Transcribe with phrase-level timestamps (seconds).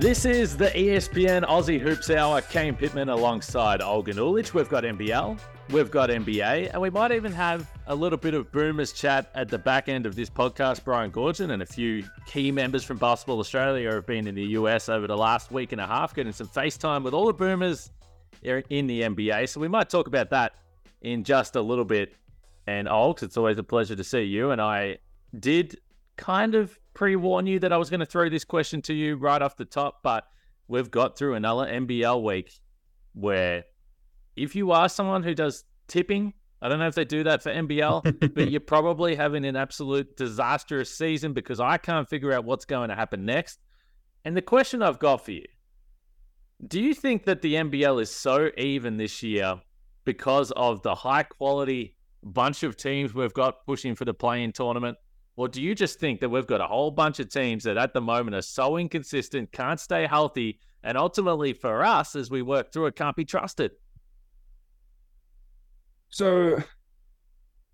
[0.00, 2.40] This is the ESPN Aussie Hoops Hour.
[2.40, 4.54] Kane Pittman alongside Olgun Uluc.
[4.54, 5.38] We've got NBL,
[5.68, 9.50] we've got NBA, and we might even have a little bit of Boomers chat at
[9.50, 10.84] the back end of this podcast.
[10.84, 14.88] Brian Goorjian and a few key members from Basketball Australia have been in the US
[14.88, 17.90] over the last week and a half, getting some FaceTime with all the Boomers
[18.42, 19.50] in the NBA.
[19.50, 20.54] So we might talk about that
[21.02, 22.14] in just a little bit.
[22.66, 24.50] And Olks, it's always a pleasure to see you.
[24.50, 24.96] And I
[25.38, 25.78] did
[26.16, 29.16] kind of pre warn you that I was going to throw this question to you
[29.16, 30.24] right off the top, but
[30.68, 32.52] we've got through another NBL week
[33.14, 33.64] where
[34.36, 37.54] if you are someone who does tipping, I don't know if they do that for
[37.54, 42.66] NBL, but you're probably having an absolute disastrous season because I can't figure out what's
[42.66, 43.60] going to happen next.
[44.26, 45.46] And the question I've got for you
[46.68, 49.58] do you think that the NBL is so even this year
[50.04, 54.52] because of the high quality bunch of teams we've got pushing for the play in
[54.52, 54.98] tournament?
[55.36, 57.94] Or do you just think that we've got a whole bunch of teams that at
[57.94, 62.72] the moment are so inconsistent, can't stay healthy, and ultimately for us as we work
[62.72, 63.72] through it, can't be trusted?
[66.10, 66.62] So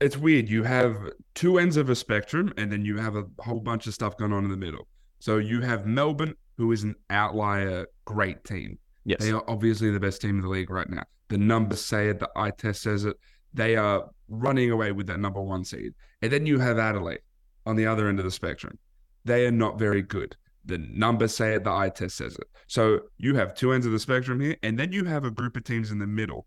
[0.00, 0.48] it's weird.
[0.48, 0.96] You have
[1.34, 4.32] two ends of a spectrum, and then you have a whole bunch of stuff going
[4.32, 4.86] on in the middle.
[5.18, 8.78] So you have Melbourne, who is an outlier great team.
[9.04, 9.20] Yes.
[9.20, 11.04] They are obviously the best team in the league right now.
[11.28, 13.16] The numbers say it, the eye test says it.
[13.54, 15.94] They are running away with that number one seed.
[16.22, 17.20] And then you have Adelaide
[17.66, 18.78] on the other end of the spectrum.
[19.24, 20.36] They are not very good.
[20.64, 22.46] The numbers say it, the eye test says it.
[22.66, 25.56] So you have two ends of the spectrum here, and then you have a group
[25.56, 26.46] of teams in the middle.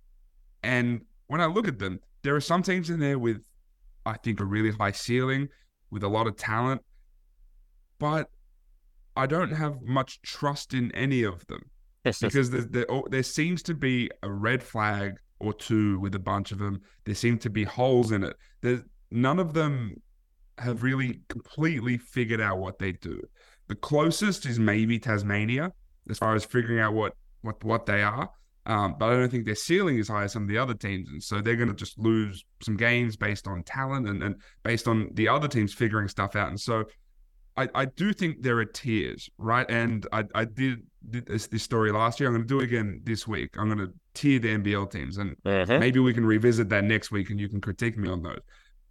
[0.64, 3.42] And when I look at them, there are some teams in there with,
[4.06, 5.48] I think, a really high ceiling,
[5.92, 6.82] with a lot of talent,
[7.98, 8.30] but
[9.16, 11.62] I don't have much trust in any of them
[12.04, 16.52] because there, there, there seems to be a red flag or two with a bunch
[16.52, 16.82] of them.
[17.06, 18.36] There seem to be holes in it.
[18.62, 19.96] There's none of them
[20.60, 23.22] have really completely figured out what they do.
[23.68, 25.72] The closest is maybe Tasmania
[26.10, 28.30] as far as figuring out what what what they are.
[28.66, 31.10] Um, but I don't think their ceiling is high as some of the other teams,
[31.10, 34.88] and so they're going to just lose some games based on talent and, and based
[34.88, 36.50] on the other teams figuring stuff out.
[36.50, 36.84] And so
[37.58, 39.66] I, I do think there are tiers, right?
[39.70, 42.30] And I, I did, did this, this story last year.
[42.30, 43.50] I'm going to do it again this week.
[43.58, 45.80] I'm going to tier the NBL teams, and Mhm.
[45.80, 48.42] maybe we can revisit that next week, and you can critique me on those.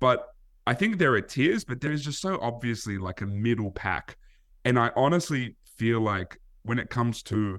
[0.01, 0.27] But
[0.69, 4.19] I think there are tiers, but there is just so obviously like a middle pack,
[4.67, 7.59] and I honestly feel like when it comes to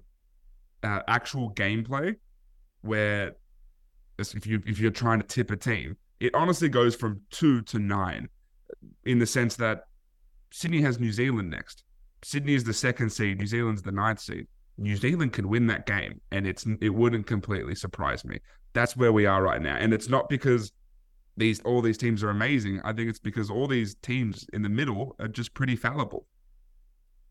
[0.83, 2.17] uh, actual gameplay,
[2.81, 3.31] where
[4.19, 7.79] if you if you're trying to tip a team, it honestly goes from two to
[7.79, 8.29] nine,
[9.05, 9.85] in the sense that
[10.51, 11.83] Sydney has New Zealand next.
[12.23, 13.39] Sydney is the second seed.
[13.39, 14.45] New Zealand's the ninth seed.
[14.77, 18.37] New Zealand can win that game, and it's it wouldn't completely surprise me.
[18.73, 20.71] That's where we are right now, and it's not because
[21.39, 22.81] these all these teams are amazing.
[22.83, 26.27] I think it's because all these teams in the middle are just pretty fallible.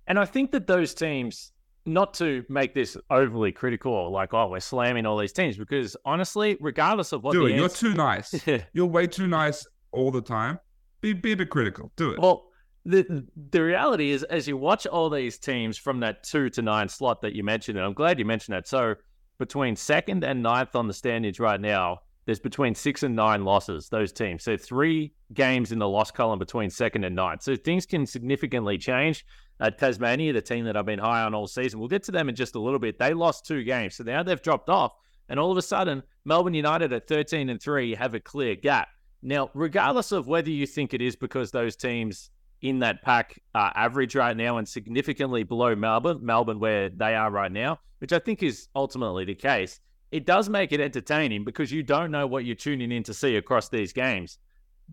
[0.07, 1.53] And I think that those teams,
[1.85, 6.57] not to make this overly critical, like, oh, we're slamming all these teams, because honestly,
[6.61, 7.55] regardless of what Do it.
[7.55, 8.47] You're answer- too nice.
[8.73, 10.59] You're way too nice all the time.
[11.01, 11.93] Be be a bit critical.
[11.97, 12.19] Do it.
[12.19, 12.47] Well,
[12.85, 16.89] the the reality is, as you watch all these teams from that two to nine
[16.89, 18.67] slot that you mentioned, and I'm glad you mentioned that.
[18.67, 18.95] So
[19.39, 23.89] between second and ninth on the standings right now, there's between six and nine losses.
[23.89, 27.43] Those teams, so three games in the loss column between second and ninth.
[27.43, 29.25] So things can significantly change.
[29.59, 32.29] Uh, Tasmania, the team that I've been high on all season, we'll get to them
[32.29, 32.99] in just a little bit.
[32.99, 34.93] They lost two games, so now they've dropped off,
[35.31, 38.89] and all of a sudden, Melbourne United at 13 and three have a clear gap.
[39.23, 42.31] Now, regardless of whether you think it is because those teams
[42.61, 47.31] in that pack are average right now and significantly below Melbourne, Melbourne where they are
[47.31, 49.81] right now, which I think is ultimately the case,
[50.11, 53.37] it does make it entertaining because you don't know what you're tuning in to see
[53.37, 54.39] across these games.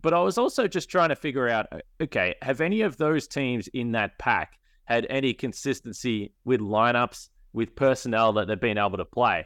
[0.01, 1.67] But I was also just trying to figure out
[2.01, 7.75] okay, have any of those teams in that pack had any consistency with lineups, with
[7.75, 9.45] personnel that they've been able to play?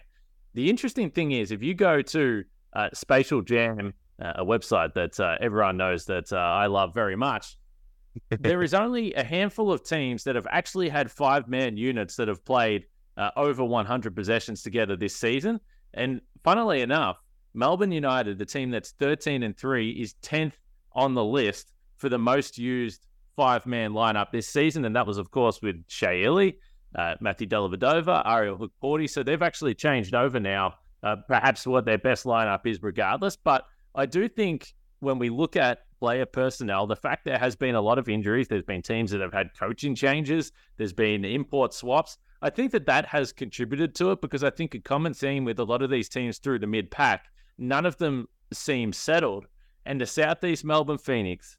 [0.53, 2.44] The interesting thing is, if you go to
[2.74, 7.16] uh, Spatial Jam, uh, a website that uh, everyone knows that uh, I love very
[7.16, 7.58] much,
[8.40, 12.28] there is only a handful of teams that have actually had five man units that
[12.28, 12.85] have played
[13.19, 15.59] uh, over 100 possessions together this season.
[15.93, 17.17] And funnily enough,
[17.53, 20.53] Melbourne United, the team that's 13 and 3, is 10th
[20.93, 23.05] on the list for the most used
[23.35, 24.85] five man lineup this season.
[24.85, 26.57] And that was, of course, with Shea Ili,
[26.95, 29.09] uh, Matthew Dellavedova, Ariel Hukporti.
[29.09, 33.35] So they've actually changed over now, uh, perhaps what their best lineup is, regardless.
[33.35, 37.75] But I do think when we look at player personnel, the fact there has been
[37.75, 41.73] a lot of injuries, there's been teams that have had coaching changes, there's been import
[41.73, 42.17] swaps.
[42.41, 45.59] I think that that has contributed to it because I think a common theme with
[45.59, 47.26] a lot of these teams through the mid pack,
[47.58, 49.46] none of them seem settled.
[49.86, 51.58] And the Southeast Melbourne Phoenix,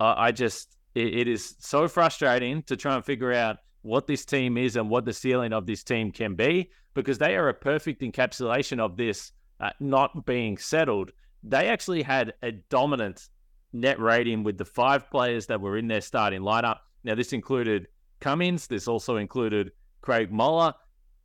[0.00, 4.24] uh, I just, it, it is so frustrating to try and figure out what this
[4.24, 7.54] team is and what the ceiling of this team can be because they are a
[7.54, 11.12] perfect encapsulation of this uh, not being settled.
[11.44, 13.28] They actually had a dominant
[13.72, 16.78] net rating with the five players that were in their starting lineup.
[17.04, 17.86] Now, this included
[18.20, 20.74] Cummins, this also included Craig Moller.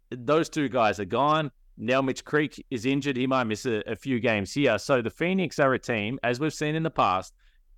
[0.10, 1.52] Those two guys are gone.
[1.78, 3.18] Now Mitch Creek is injured.
[3.18, 4.78] He might miss a, a few games here.
[4.78, 7.34] So the Phoenix are a team, as we've seen in the past,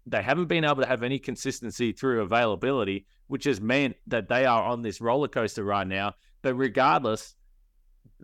[0.06, 4.45] they haven't been able to have any consistency through availability, which has meant that they
[4.45, 6.13] are on this roller coaster right now.
[6.42, 7.36] But regardless,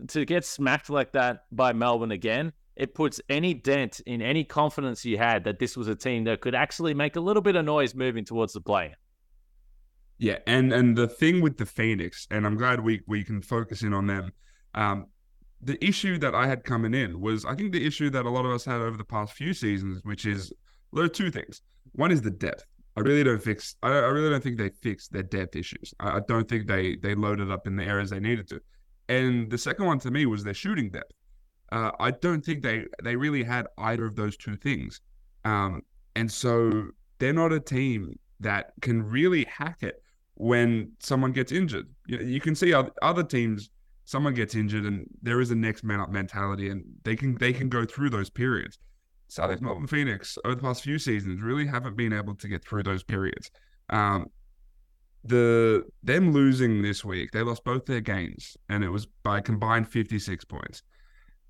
[0.10, 5.06] to get smacked like that by Melbourne again, it puts any dent in any confidence
[5.06, 7.66] you had that this was a team that could actually make a little bit of
[7.66, 8.96] noise moving towards the play.
[10.20, 13.82] Yeah, and and the thing with the Phoenix, and I'm glad we we can focus
[13.84, 14.32] in on them.
[14.76, 15.08] Um,
[15.62, 18.46] the issue that I had coming in was I think the issue that a lot
[18.46, 20.52] of us had over the past few seasons, which is
[20.92, 21.62] there are two things.
[21.94, 22.66] One is the depth.
[22.98, 23.78] I really don't fix.
[23.82, 25.94] I, I really don't think they fixed their depth issues.
[26.02, 28.60] I, I, don't think they they loaded up in the areas they needed to.
[29.08, 31.14] And the second one to me was their shooting depth.
[31.72, 35.00] Uh, I don't think they they really had either of those two things.
[35.46, 35.82] Um,
[36.18, 36.90] and so
[37.20, 40.02] they're not a team that can really hack it
[40.40, 41.86] when someone gets injured.
[42.08, 43.70] You, you can see other teams
[44.06, 47.54] someone gets injured and there is a next man up mentality and they can they
[47.54, 48.80] can go through those periods.
[49.28, 52.84] South Melbourne Phoenix over the past few seasons really haven't been able to get through
[52.84, 53.52] those periods.
[53.90, 54.28] Um,
[55.26, 59.88] the them losing this week, they lost both their games, and it was by combined
[59.88, 60.82] 56 points.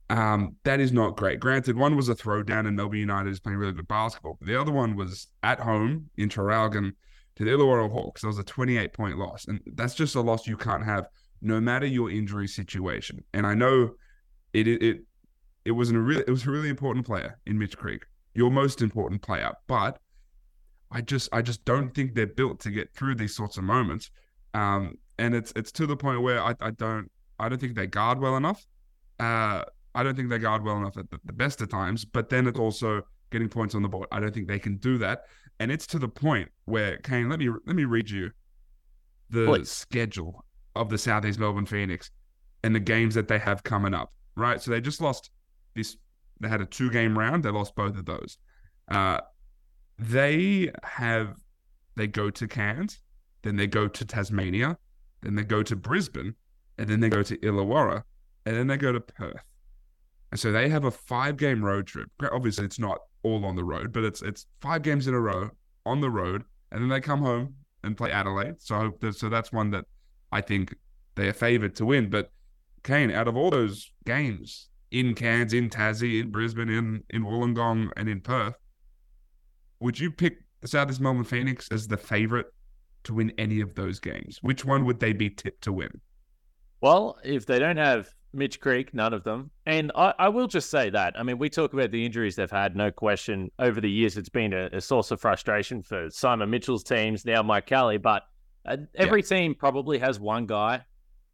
[0.10, 1.40] Um, that is not great.
[1.40, 4.40] Granted, one was a throwdown, and Melbourne United is playing really good basketball.
[4.42, 6.94] The other one was at home in Traralgon
[7.40, 8.22] to the Illawarra Hawks.
[8.22, 11.08] That was a 28 point loss, and that's just a loss you can't have,
[11.42, 13.24] no matter your injury situation.
[13.34, 13.92] And I know
[14.54, 15.00] it it
[15.66, 18.82] it was a really it was a really important player in Mitch Creek, your most
[18.82, 19.54] important player.
[19.68, 20.00] But
[20.92, 24.12] I just I just don't think they're built to get through these sorts of moments.
[24.54, 27.10] Um, and it's it's to the point where I, I don't
[27.40, 28.66] I don't think they guard well enough.
[29.18, 29.64] Uh,
[29.96, 32.04] I don't think they guard well enough at the, the best of times.
[32.04, 33.02] But then it's also
[33.32, 34.08] getting points on the board.
[34.12, 35.22] I don't think they can do that.
[35.60, 38.32] And it's to the point where Kane, let me let me read you
[39.30, 39.70] the Please.
[39.70, 40.46] schedule
[40.76, 42.12] of the Southeast Melbourne Phoenix
[42.64, 44.14] and the games that they have coming up.
[44.36, 45.32] Right, so they just lost
[45.76, 45.98] this
[46.40, 47.44] they had a two game round.
[47.44, 48.38] They lost both of those.
[48.90, 49.20] Uh,
[49.98, 51.36] they have
[51.96, 53.02] they go to Cairns,
[53.42, 54.78] then they go to Tasmania,
[55.22, 56.34] then they go to Brisbane,
[56.78, 58.04] and then they go to Illawarra,
[58.46, 59.44] and then they go to Perth.
[60.32, 62.10] And so they have a five game road trip.
[62.32, 65.50] Obviously, it's not all on the road, but it's it's five games in a row
[65.86, 68.56] on the road, and then they come home and play Adelaide.
[68.60, 69.86] So that, so that's one that
[70.32, 70.76] I think
[71.16, 72.10] they are favoured to win.
[72.10, 72.32] But
[72.84, 77.92] Kane, out of all those games, in Cairns, in Tassie, in Brisbane, in in Wollongong,
[77.98, 78.56] and in Perth,
[79.80, 82.48] would you pick the Southeast Melbourne Phoenix as the favourite
[83.04, 84.40] to win any of those games?
[84.42, 86.02] Which one would they be tipped to win?
[86.82, 89.50] Well, if they don't have Mitch Creek, none of them.
[89.66, 91.20] And I, I, will just say that.
[91.20, 93.50] I mean, we talk about the injuries they've had, no question.
[93.60, 97.42] Over the years, it's been a, a source of frustration for Simon Mitchell's teams, now
[97.42, 97.98] Mike Kelly.
[97.98, 98.24] But
[98.66, 99.28] uh, every yeah.
[99.28, 100.84] team probably has one guy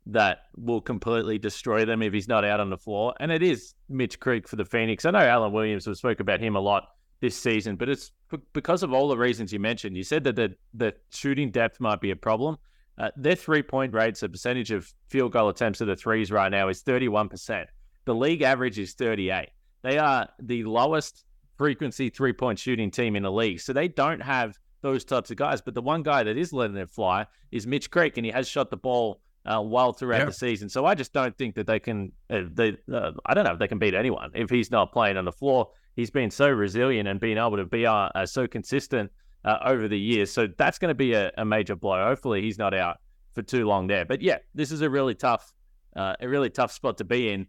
[0.07, 3.13] that will completely destroy them if he's not out on the floor.
[3.19, 5.03] And it is Mitch Creek for the Phoenix.
[5.05, 6.89] I know Alan Williams, we spoke about him a lot
[7.21, 8.11] this season, but it's
[8.53, 9.97] because of all the reasons you mentioned.
[9.97, 12.57] You said that the, the shooting depth might be a problem.
[12.97, 16.49] Uh, their three point rates, the percentage of field goal attempts to the threes right
[16.49, 17.65] now is 31%.
[18.05, 19.49] The league average is 38.
[19.83, 21.25] They are the lowest
[21.57, 23.59] frequency three point shooting team in the league.
[23.59, 25.61] So they don't have those types of guys.
[25.61, 28.47] But the one guy that is letting it fly is Mitch Creek, and he has
[28.47, 30.25] shot the ball uh, well throughout yeah.
[30.25, 30.69] the season.
[30.69, 32.11] So I just don't think that they can.
[32.29, 35.17] Uh, they, uh, I don't know if they can beat anyone if he's not playing
[35.17, 35.69] on the floor.
[35.95, 39.11] He's been so resilient and being able to be uh, uh so consistent
[39.45, 40.31] uh, over the years.
[40.31, 42.03] So that's going to be a, a, major blow.
[42.03, 42.97] Hopefully he's not out
[43.33, 44.03] for too long there.
[44.03, 45.53] But yeah, this is a really tough,
[45.95, 47.47] uh, a really tough spot to be in.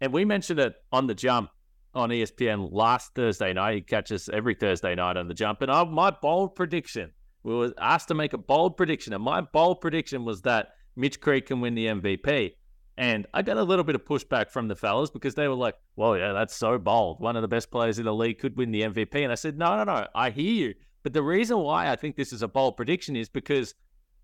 [0.00, 1.50] And we mentioned it on the jump
[1.94, 3.74] on ESPN last Thursday night.
[3.76, 5.62] He catches every Thursday night on the jump.
[5.62, 7.12] And I, my bold prediction,
[7.44, 11.20] we were asked to make a bold prediction, and my bold prediction was that Mitch
[11.20, 12.54] Creek can win the MVP.
[12.98, 15.74] And I got a little bit of pushback from the fellas because they were like,
[15.96, 17.20] well, yeah, that's so bold.
[17.20, 19.22] One of the best players in the league could win the MVP.
[19.22, 20.74] And I said, no, no, no, I hear you.
[21.06, 23.76] But the reason why I think this is a bold prediction is because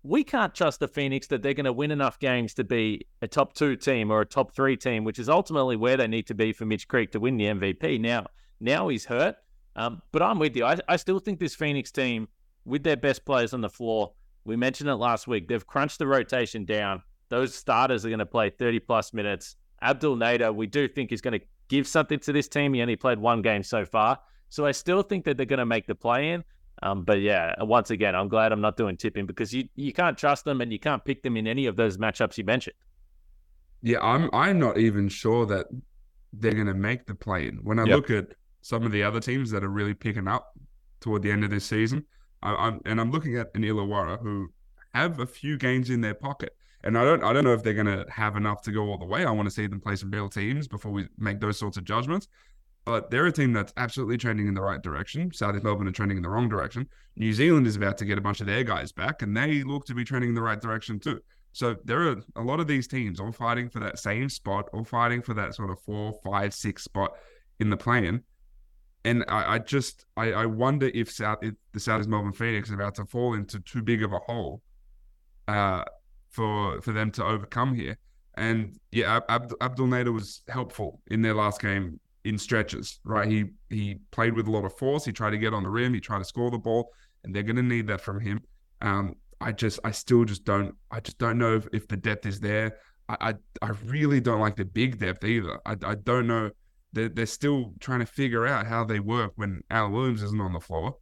[0.03, 3.27] we can't trust the Phoenix that they're going to win enough games to be a
[3.29, 6.33] top two team or a top three team, which is ultimately where they need to
[6.33, 8.01] be for Mitch Creek to win the MVP.
[8.01, 8.25] Now,
[8.59, 9.37] now he's hurt.
[9.77, 10.65] Um, but I'm with you.
[10.65, 12.27] I, I still think this Phoenix team,
[12.65, 14.11] with their best players on the floor,
[14.43, 15.47] we mentioned it last week.
[15.47, 17.01] They've crunched the rotation down.
[17.29, 19.55] Those starters are going to play 30 plus minutes.
[19.81, 22.73] Abdel Nader, we do think is going to give something to this team.
[22.73, 24.19] He only played one game so far.
[24.49, 26.43] So I still think that they're going to make the play in.
[26.83, 30.17] Um, but yeah, once again, I'm glad I'm not doing tipping because you you can't
[30.17, 32.75] trust them and you can't pick them in any of those matchups you mentioned.
[33.81, 35.67] Yeah, I'm I'm not even sure that
[36.33, 37.57] they're going to make the play in.
[37.57, 37.95] When I Yep.
[37.95, 38.27] look at
[38.61, 40.53] some of the other teams that are really picking up
[41.01, 42.05] toward the end of this season,
[42.41, 44.51] I, I'm and I'm looking at an Illawarra who
[44.93, 47.73] have a few games in their pocket, and I don't I don't know if they're
[47.73, 49.25] going to have enough to go all the way.
[49.25, 51.83] I want to see them play some real teams before we make those sorts of
[51.83, 52.27] judgments.
[52.85, 55.31] But they're a team that's absolutely trending in the right direction.
[55.33, 56.89] South Melbourne are trending in the wrong direction.
[57.15, 59.85] New Zealand is about to get a bunch of their guys back, and they look
[59.85, 61.19] to be trending in the right direction too.
[61.53, 64.83] So there are a lot of these teams all fighting for that same spot, all
[64.83, 67.11] fighting for that sort of four, five, six spot
[67.59, 68.23] in the plan.
[69.05, 72.69] And I, I just I, I wonder if South if the South East Melbourne Phoenix
[72.69, 74.61] is about to fall into too big of a hole
[75.47, 75.83] uh
[76.29, 77.97] for for them to overcome here.
[78.35, 83.27] And yeah, Ab- Abdel Nader was helpful in their last game in stretches, right?
[83.29, 85.05] He he played with a lot of force.
[85.05, 85.93] He tried to get on the rim.
[85.93, 86.91] He tried to score the ball,
[87.23, 88.41] and they're going to need that from him.
[88.81, 92.25] Um, I just, I still just don't, I just don't know if, if the depth
[92.25, 92.77] is there.
[93.09, 95.59] I, I, I really don't like the big depth either.
[95.65, 96.51] I, I don't know.
[96.93, 100.53] They're, they're still trying to figure out how they work when Al Williams isn't on
[100.53, 100.95] the floor.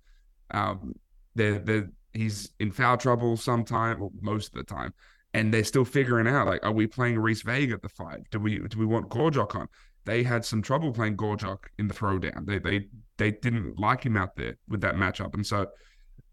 [0.51, 0.93] Um,
[1.35, 4.93] they're, they're, he's in foul trouble sometime, or most of the time,
[5.33, 8.19] and they're still figuring out like, are we playing Reese Vega at the five?
[8.31, 9.67] Do we, do we want Gorjok on?
[10.05, 12.45] They had some trouble playing Gorjok in the throwdown.
[12.45, 15.67] They, they, they didn't like him out there with that matchup, and so.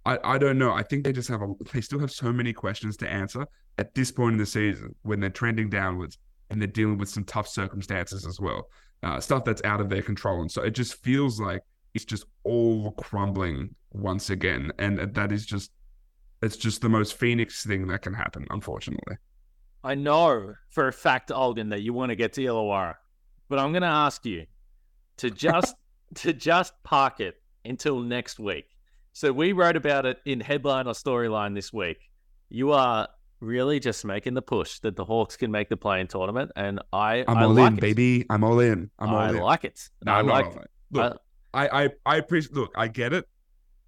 [0.07, 0.73] I, I don't know.
[0.73, 3.47] I think they just have a they still have so many questions to answer
[3.79, 6.19] at this point in the season when they're trending downwards
[6.51, 8.69] and they're dealing with some tough circumstances as well.
[9.03, 10.41] Uh, stuff that's out of their control.
[10.41, 11.63] And so it just feels like
[11.95, 14.73] it's just all crumbling once again.
[14.79, 15.71] And that is just
[16.43, 19.17] it's just the most Phoenix thing that can happen, unfortunately.
[19.83, 22.95] I know for a fact, Olgun, that you want to get to Illawarra,
[23.49, 24.47] but I'm going to ask you
[25.19, 25.75] to just
[26.17, 28.67] to just park it until next week.
[29.13, 31.99] So we wrote about it in headline or storyline this week.
[32.51, 33.09] You are
[33.41, 37.25] really just making the push that the Hawks can make the play-in tournament, and I
[37.29, 37.81] I'm I all like in, it.
[37.81, 38.27] baby.
[38.31, 38.91] I'm all in.
[38.99, 39.37] I'm all I in.
[39.39, 39.81] like it.
[40.05, 40.57] No, I I'm not like.
[40.57, 40.63] in.
[40.93, 41.21] Look,
[41.55, 43.27] I, I I appreciate look, I get it.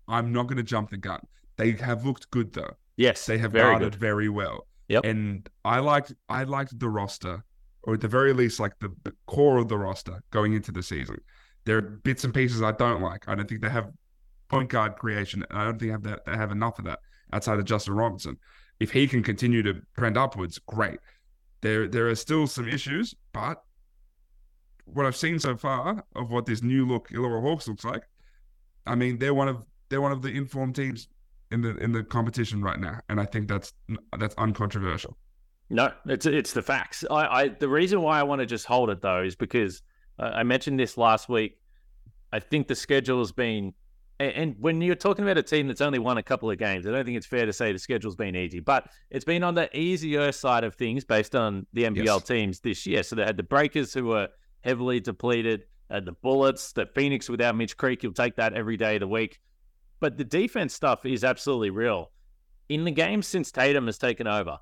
[0.08, 1.20] I'm not gonna jump the gun.
[1.56, 2.74] They have looked good though.
[2.96, 4.00] Yes, They have very guarded good.
[4.00, 4.66] very well.
[4.88, 5.04] Yep.
[5.04, 7.44] And I liked I liked the roster,
[7.82, 10.82] or at the very least, like the, the core of the roster going into the
[10.82, 11.16] season.
[11.64, 13.28] There are bits and pieces I don't like.
[13.28, 13.90] I don't think they have
[14.48, 15.44] point guard creation.
[15.50, 17.00] I don't think they have that they have enough of that
[17.32, 18.36] outside of Justin Robinson.
[18.80, 20.98] If he can continue to trend upwards, great.
[21.60, 23.62] There there are still some issues, but
[24.84, 28.02] what I've seen so far of what this new look Illawarra Hawks looks like,
[28.86, 31.08] I mean they're one of they're one of the informed teams
[31.50, 33.72] in the in the competition right now, and I think that's
[34.18, 35.16] that's uncontroversial.
[35.70, 37.04] No, it's it's the facts.
[37.10, 39.82] I, I the reason why I want to just hold it though is because
[40.18, 41.56] uh, I mentioned this last week.
[42.32, 43.72] I think the schedule has been,
[44.20, 46.86] and, and when you're talking about a team that's only won a couple of games,
[46.86, 49.54] I don't think it's fair to say the schedule's been easy, but it's been on
[49.54, 52.22] the easier side of things based on the NBL Yes.
[52.22, 53.02] teams this year.
[53.02, 54.28] So they had the Breakers who were
[54.62, 58.02] heavily depleted, uh, the Bullets, the Phoenix without Mitch Creek.
[58.04, 59.40] You'll take that every day of the week.
[59.98, 62.10] But the defense stuff is absolutely real.
[62.68, 64.58] In the games since Tatum has taken over,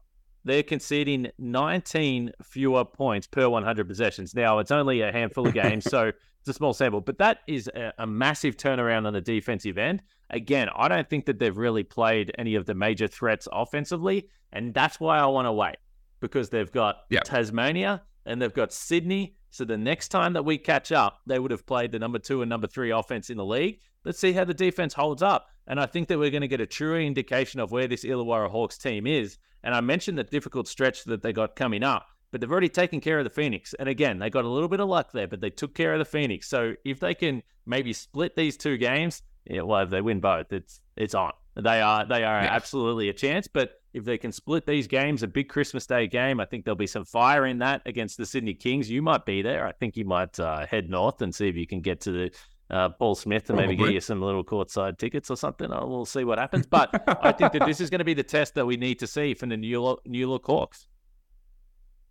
[0.48, 4.34] they're conceding 19 fewer points per 100 possessions.
[4.34, 6.08] Now, it's only a handful of games, so
[6.40, 10.02] it's a small sample, but that is a, a massive turnaround on the defensive end.
[10.30, 14.74] Again, I don't think that they've really played any of the major threats offensively, and
[14.74, 15.76] that's why I want to wait
[16.20, 17.20] because they've got Yeah.
[17.20, 19.36] Tasmania and they've got Sydney.
[19.50, 22.42] So the next time that we catch up, they would have played the number two
[22.42, 23.80] and number three offense in the league.
[24.04, 25.46] Let's see how the defense holds up.
[25.66, 28.50] And I think that we're going to get a truer indication of where this Illawarra
[28.50, 29.38] Hawks team is.
[29.64, 33.00] And I mentioned the difficult stretch that they got coming up, but they've already taken
[33.00, 33.74] care of the Phoenix.
[33.78, 35.98] And again, they got a little bit of luck there, but they took care of
[35.98, 36.48] the Phoenix.
[36.48, 40.52] So if they can maybe split these two games, yeah, well, if they win both,
[40.52, 41.32] it's it's on.
[41.56, 42.54] They are they are Yeah.
[42.54, 43.48] absolutely a chance.
[43.48, 46.76] But if they can split these games, a big Christmas Day game, I think there'll
[46.76, 48.90] be some fire in that against the Sydney Kings.
[48.90, 49.66] You might be there.
[49.66, 52.30] I think you might uh, head north and see if you can get to the
[52.70, 55.72] uh, Paul Smith and maybe get you some little courtside tickets or something.
[55.72, 56.66] Uh, We'll see what happens.
[56.66, 56.90] But
[57.24, 59.34] I think that this is going to be the test that we need to see
[59.34, 60.88] from the New Look, New Look Hawks.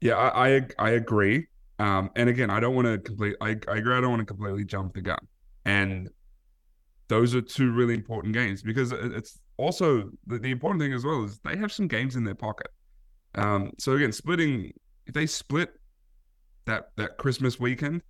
[0.01, 1.47] Yeah, I I, I agree.
[1.79, 3.35] Um, and again, I don't want to complete.
[3.41, 3.95] I, I agree.
[3.95, 5.19] I don't want to completely jump the gun.
[5.65, 6.09] And
[7.07, 11.23] those are two really important games because it's also the, the important thing as well
[11.23, 12.67] is they have some games in their pocket.
[13.35, 14.73] Um, so again, splitting
[15.05, 15.69] if they split
[16.65, 18.01] that that Christmas weekend,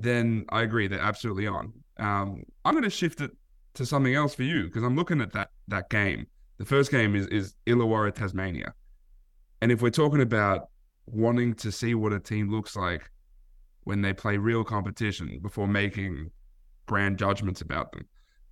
[0.00, 1.72] then I agree they're absolutely on.
[1.98, 3.32] Um, I'm going to shift it
[3.74, 6.26] to something else for you because I'm looking at that that game.
[6.58, 8.72] The first game is is Illawarra Tasmania,
[9.62, 10.68] and if we're talking about
[11.06, 13.10] wanting to see what a team looks like
[13.84, 16.30] when they play real competition before making
[16.86, 18.02] grand judgments about them.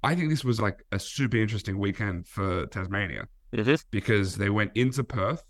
[0.03, 3.85] I think this was like a super interesting weekend for Tasmania It is.
[3.91, 5.43] because they went into Perth,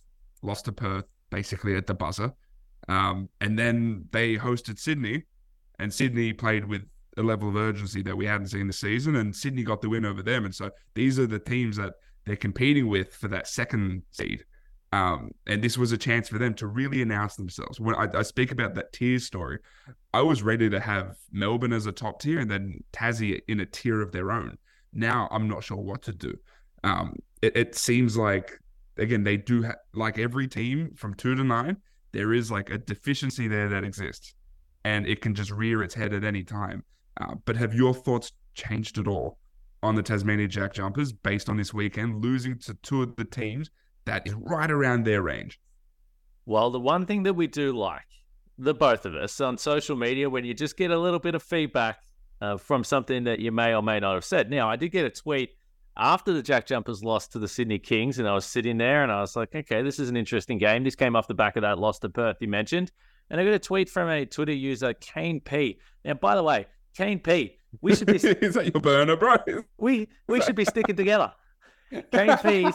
[0.42, 2.32] lost to Perth basically at the buzzer,
[2.88, 5.24] um, and then they hosted Sydney,
[5.78, 6.82] and Sydney played with
[7.16, 10.04] a level of urgency that we hadn't seen this season, and Sydney got the win
[10.04, 14.02] over them, and so these are the teams that they're competing with for that second
[14.10, 14.44] seed.
[14.92, 17.80] Um, and this was a chance for them to really announce themselves.
[17.80, 19.58] When I, I speak about that tier story,
[20.14, 23.66] I was ready to have Melbourne as a top tier and then Tassie in a
[23.66, 24.56] tier of their own.
[24.92, 26.34] Now I'm not sure what to do.
[26.84, 28.58] Um, it, it seems like
[28.96, 31.76] again they do ha- like every team from two to nine.
[32.12, 34.34] There is like a deficiency there that exists,
[34.86, 36.84] and it can just rear its head at any time.
[37.20, 39.36] Uh, but have your thoughts changed at all
[39.82, 43.68] on the Tasmania Jack Jumpers based on this weekend losing to two of the teams
[44.04, 45.58] that is right around their range?
[46.44, 48.06] Well, the one thing that we do like,
[48.58, 51.42] the both of us on social media, when you just get a little bit of
[51.42, 51.98] feedback
[52.40, 54.50] uh, from something that you may or may not have said.
[54.50, 55.50] Now, I did get a tweet
[55.96, 59.10] after the Jack Jumpers lost to the Sydney Kings, and I was sitting there and
[59.10, 60.84] I was like, okay, this is an interesting game.
[60.84, 62.92] This came off the back of that loss to Perth you mentioned.
[63.30, 65.78] And I got a tweet from a Twitter user, Kane P.
[66.04, 66.66] Now, by the way,
[66.96, 69.36] Kane P, we should be is that your burner, bro?
[69.78, 71.32] we we should be sticking together.
[72.12, 72.74] Kane P's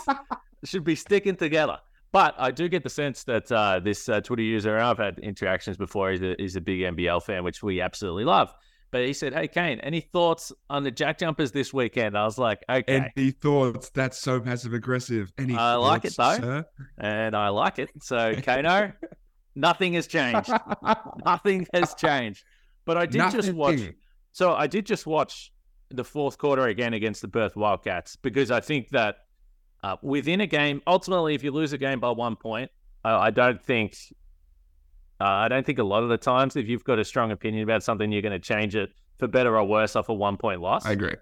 [0.64, 1.78] should be sticking together.
[2.12, 5.18] But I do get the sense that uh, this uh, Twitter user, and I've had
[5.20, 8.54] interactions before, he's a, he's a big NBL fan, which we absolutely love.
[8.92, 12.18] But he said, Hey, Kane, any thoughts on the Jack Jumpers this weekend?
[12.18, 13.10] I was like, Okay.
[13.16, 13.90] Any thoughts?
[13.92, 15.32] That's so passive aggressive.
[15.38, 16.36] Any I like it, though.
[16.36, 16.66] sir?
[16.98, 17.90] and I like it.
[18.02, 18.92] So, Kano,
[19.56, 20.50] nothing has changed.
[21.26, 22.44] Nothing has changed.
[22.86, 23.78] But I did just watch.
[23.78, 23.96] Nothing.
[24.32, 25.52] So I did just watch
[25.90, 29.18] the fourth quarter again against the Perth Wildcats because I think that
[29.84, 32.72] uh, within a game, ultimately, if you lose a game by one point,
[33.04, 33.96] I, I don't think.
[35.20, 37.64] Uh, I don't think a lot of the times, if you've got a strong opinion
[37.64, 38.90] about something, you're going to change it
[39.20, 41.14] for better or worse off a one point loss I agree.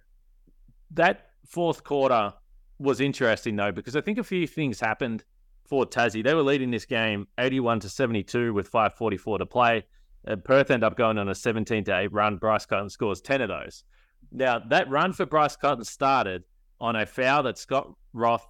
[0.91, 2.33] that fourth quarter
[2.79, 5.25] was interesting though because I think a few things happened
[5.69, 6.23] for Tassie.
[6.23, 9.85] They were leading this game 81 to 72 with 5:44 to play.
[10.27, 12.37] Uh, Perth end up going on a 17 to 8 run.
[12.37, 13.83] Bryce Cotton scores 10 of those.
[14.31, 16.43] Now that run for Bryce Cotton started
[16.81, 18.47] on a foul that Scott Roth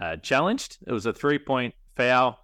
[0.00, 0.78] uh, challenged.
[0.86, 2.38] It was a three point foul,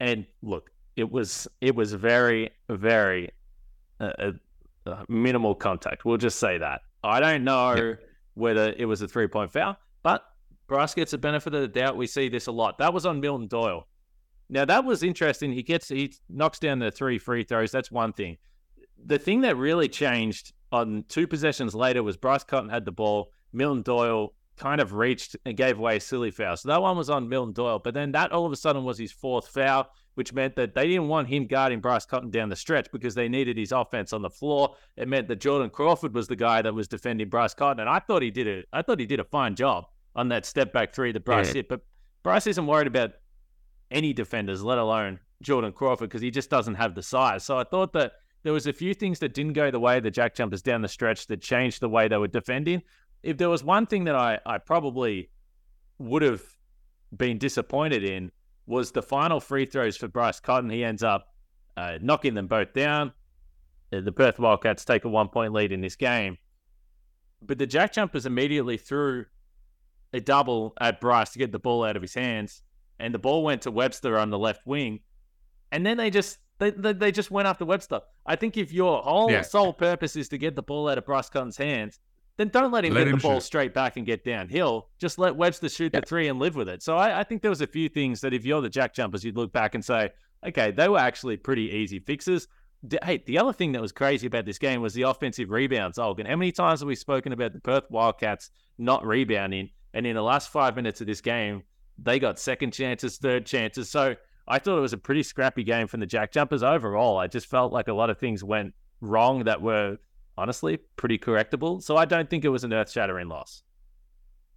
[0.00, 3.30] and look, it was it was very very
[4.00, 4.32] uh, uh,
[4.86, 6.04] uh, minimal contact.
[6.04, 6.82] We'll just say that.
[7.02, 7.92] I don't know Yeah.
[8.34, 10.22] whether it was a three point foul, but
[10.66, 11.96] Bryce gets the benefit of the doubt.
[11.96, 12.78] We see this a lot.
[12.78, 13.86] That was on Milton Doyle.
[14.48, 15.52] Now that was interesting.
[15.52, 17.72] He gets he knocks down the three free throws.
[17.72, 18.36] That's one thing.
[19.04, 23.30] The thing that really changed on two possessions later was Bryce Cotton had the ball.
[23.52, 26.56] Milton Doyle kind of reached and gave away a silly foul.
[26.56, 27.78] So that one was on Milton Doyle.
[27.78, 30.86] But then that all of a sudden was his fourth foul, which meant that they
[30.86, 34.22] didn't want him guarding Bryce Cotton down the stretch because they needed his offense on
[34.22, 34.74] the floor.
[34.96, 37.98] It meant that Jordan Crawford was the guy that was defending Bryce Cotton, and I
[37.98, 40.92] thought he did a I thought he did a fine job on that step back
[40.92, 41.54] three that Bryce Yeah.
[41.54, 41.68] hit.
[41.68, 41.82] But
[42.24, 43.12] Bryce isn't worried about
[43.90, 47.44] any defenders, let alone Jordan Crawford, because he just doesn't have the size.
[47.44, 50.10] So I thought that there was a few things that didn't go the way the
[50.10, 52.82] Jack Jumpers down the stretch that changed the way they were defending.
[53.22, 55.30] If there was one thing that I, I probably
[55.98, 56.42] would have
[57.16, 58.32] been disappointed in
[58.66, 60.70] was the final free throws for Bryce Cotton.
[60.70, 61.28] He ends up
[61.76, 63.12] uh, knocking them both down.
[63.92, 66.38] Uh, The Perth Wildcats take a one point lead in this game.
[67.42, 69.26] But the Jack Jumpers immediately threw
[70.16, 72.62] a double at Bryce to get the ball out of his hands,
[72.98, 75.00] and the ball went to Webster on the left wing.
[75.72, 78.00] And then they just they, they, they just went after Webster.
[78.24, 79.42] I think if your whole Yeah.
[79.42, 82.00] sole purpose is to get the ball out of Bryce Cotton's hands,
[82.38, 83.42] then don't let him Let hit him the ball shoot.
[83.44, 84.88] straight back and get downhill.
[84.98, 86.82] Just let Webster shoot the three and live with it.
[86.82, 89.22] So I, I think there was a few things that if you're the Jack Jumpers,
[89.24, 90.10] you'd look back and say,
[90.46, 92.48] okay, they were actually pretty easy fixes.
[93.04, 96.26] Hey, the other thing that was crazy about this game was the offensive rebounds, Olgun.
[96.28, 99.70] How many times have we spoken about the Perth Wildcats not rebounding?
[99.96, 101.62] And in the last five minutes of this game,
[101.96, 103.88] they got second chances, third chances.
[103.88, 104.14] So
[104.46, 107.16] I thought it was a pretty scrappy game from the Jack Jumpers overall.
[107.16, 109.96] I just felt like a lot of things went wrong that were
[110.36, 111.82] honestly pretty correctable.
[111.82, 113.62] So I don't think it was an earth shattering loss.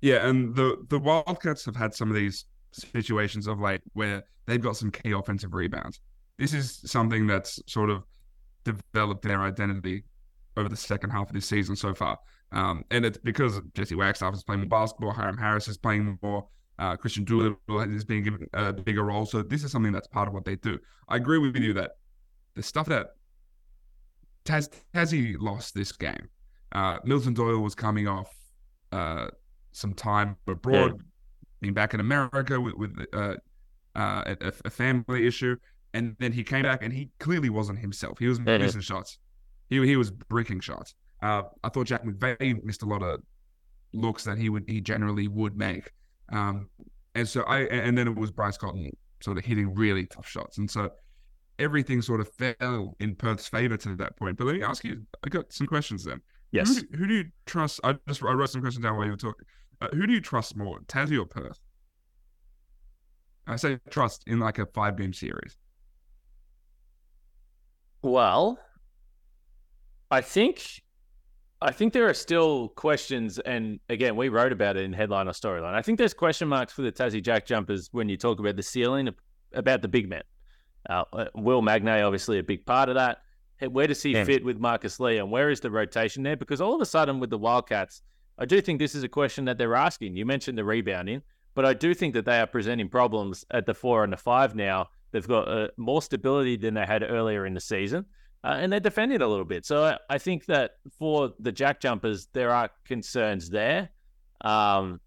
[0.02, 4.62] Yeah, and the the Wildcats have had some of these situations of late where they've
[4.62, 6.02] got some key offensive rebounds.
[6.38, 8.04] This is something that's sort of
[8.65, 10.04] developed their identity
[10.60, 12.17] over the second half of this season so far.
[12.52, 16.48] Um, and it's because Jesse Wagstaff is playing more basketball, Hyrum Harris is playing more,
[16.80, 19.26] uh, Kristian Doolittle is being given a bigger role.
[19.26, 20.80] So this is something that's part of what they do.
[21.08, 21.91] I agree with you that
[22.56, 23.08] the stuff that
[24.45, 26.30] Taz Tassie lost this game.
[26.72, 28.34] Uh, Milton Doyle was coming off
[28.91, 29.28] uh,
[29.72, 31.02] some time abroad,
[31.62, 33.36] being back in America with, with uh,
[33.95, 35.56] uh, a, a family issue,
[35.93, 38.19] and then he came back and he clearly wasn't himself.
[38.19, 39.17] He was missing shots.
[39.70, 40.96] He he was breaking shots.
[41.22, 43.22] Uh, I thought Jack McVeigh missed a lot of
[43.94, 45.92] looks that he would he generally would make.
[46.32, 46.70] Um,
[47.16, 50.58] and so I and then it was Bryce Cotton sort of hitting really tough shots,
[50.58, 50.90] and so
[51.58, 54.38] everything sort of fell in Perth's favor to that point.
[54.38, 56.22] But let me ask you, I got some questions then.
[56.52, 56.78] Yes.
[56.78, 57.80] Who, who do you trust?
[57.84, 59.46] I just I wrote some questions down while you were talking.
[59.82, 61.60] Uh, who do you trust more, Tassie or Perth?
[63.48, 65.58] I say trust in like a five game series.
[68.02, 68.60] Well,
[70.12, 70.82] I think
[71.62, 75.32] I think there are still questions, and again, we wrote about it in headline or
[75.32, 75.74] storyline.
[75.74, 78.63] I think there's question marks for the Tassie Jack jumpers when you talk about the
[78.63, 79.10] ceiling
[79.54, 80.24] about the big men.
[80.89, 83.19] Uh, uh, Will Magnay, obviously, a big part of that.
[83.69, 84.24] Where does he yeah.
[84.24, 86.38] fit with Marcus Lee, and where is the rotation there?
[86.38, 88.04] Because all of a sudden, with the Wildcats,
[88.38, 90.15] I do think this is a question that they're asking.
[90.15, 91.22] You mentioned the rebounding,
[91.56, 94.56] but I do think that they are presenting problems at the four and the five
[94.56, 94.88] now.
[95.12, 98.06] They've got uh, more stability than they had earlier in the season
[98.43, 99.65] uh, and they're defending a little bit.
[99.65, 103.89] So I, I, think that for the jack jumpers, there are concerns there,
[104.41, 105.02] um,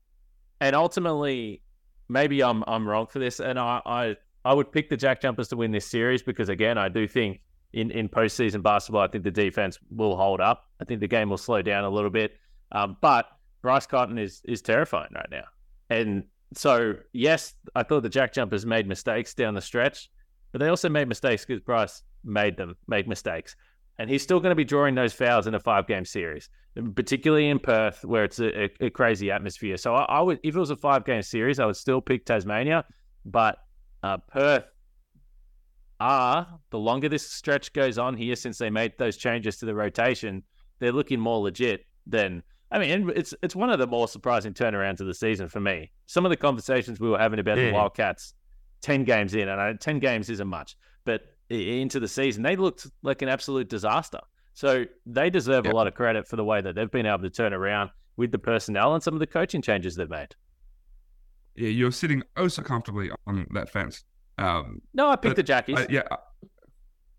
[0.61, 1.63] and ultimately,
[2.09, 5.49] maybe I'm I'm wrong for this, and I, I I would pick the jack jumpers
[5.49, 7.41] to win this series because again, I do think
[7.73, 10.69] in in postseason basketball, I think the defense will hold up.
[10.81, 12.33] I think the game will slow down a little bit,
[12.73, 13.27] um, but
[13.63, 15.45] Bryce Cotton is is terrifying right now,
[15.89, 20.11] and so yes, I thought the jack jumpers made mistakes down the stretch,
[20.53, 23.57] but they also made mistakes because Bryce made them make mistakes.
[23.99, 26.49] And he's still going to be drawing those fouls in a five game series,
[26.95, 29.77] particularly in Perth, where it's a, a, crazy atmosphere.
[29.77, 32.25] So I, I, would, if it was a five game series, I would still pick
[32.25, 32.85] Tasmania.
[33.25, 33.59] But
[34.03, 34.65] uh, Perth
[36.01, 39.75] are, the longer this stretch goes on here since they made those changes to the
[39.75, 40.43] rotation,
[40.81, 42.43] they're looking more legit than.
[42.71, 45.93] I mean, it's it's one of the more surprising turnarounds of the season for me.
[46.07, 47.67] Some of the conversations we were having about yeah.
[47.67, 48.35] the Wildcats,
[48.81, 50.77] ten games in, and I, ten games isn't much,
[51.53, 54.21] into the season, they looked like an absolute disaster.
[54.55, 55.73] So they deserve yep.
[55.73, 58.31] a lot of credit for the way that they've been able to turn around with
[58.31, 60.35] the personnel and some of the coaching changes they've made.
[61.55, 64.05] Yeah, you're sitting oh so comfortably on that fence.
[64.39, 65.79] Um, no, I picked the Jackies.
[65.79, 66.03] Uh, yeah.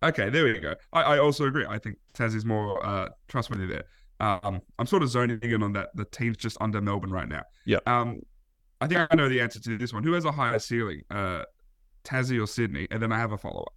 [0.03, 0.75] Okay, there we go.
[0.91, 1.65] I, I also agree.
[1.67, 3.85] I think Taz is more uh, trustworthy there.
[4.19, 5.89] Um, I'm sort of zoning in on that.
[5.95, 7.43] The team's just under Melbourne right now.
[7.65, 7.79] Yeah.
[7.85, 8.21] Um,
[8.81, 10.03] I think I know the answer to this one.
[10.03, 11.43] Who has a higher ceiling, uh,
[12.03, 12.87] Tassie or Sydney?
[12.91, 13.73] And then I have a follow up.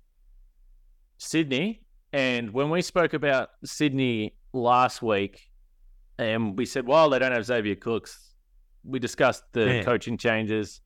[1.19, 1.83] Sydney.
[2.13, 5.51] And when we spoke about Sydney last week,
[6.19, 8.35] and we said, well, they don't have Xavier Cooks,
[8.85, 9.83] we discussed the yeah.
[9.83, 10.81] coaching changes.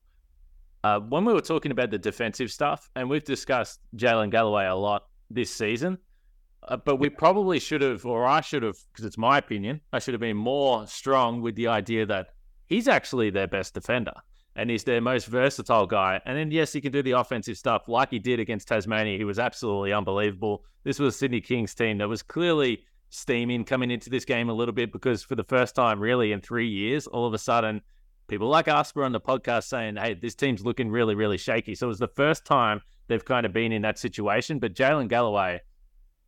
[0.83, 4.75] Uh, when we were talking about the defensive stuff, and we've discussed Jaylin Galloway a
[4.75, 5.99] lot this season,
[6.67, 9.99] uh, but we probably should have, or I should have, because it's my opinion, I
[9.99, 12.29] should have been more strong with the idea that
[12.67, 14.15] he's actually their best defender
[14.57, 16.21] and he's their most versatile guy.
[16.27, 19.17] And then, yes, he can do the offensive stuff like he did against Tasmania.
[19.17, 20.65] He was absolutely unbelievable.
[20.85, 24.75] This was Sydney Kings team that was clearly steaming coming into this game a little
[24.75, 27.81] bit because for the first time, really, in three years, all of a sudden,
[28.29, 31.75] people like us were on the podcast saying, hey, this team's looking really, really shaky.
[31.75, 34.59] So it was the first time they've kind of been in that situation.
[34.59, 35.61] But Jaylin Galloway,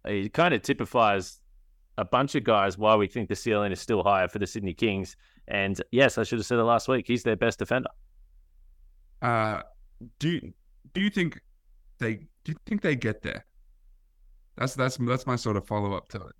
[0.06, 1.40] he kind of typifies
[1.98, 4.74] a bunch of guys why we think the ceiling is still higher for the Sydney
[4.74, 5.16] Kings.
[5.48, 7.06] And yes, I should have said it last week.
[7.06, 7.90] He's their best defender.
[9.22, 9.62] Uh,
[10.18, 10.52] do you,
[10.92, 11.40] do you think
[11.98, 13.44] they do you think they get there?
[14.56, 16.34] That's that's that's my sort of follow up to it.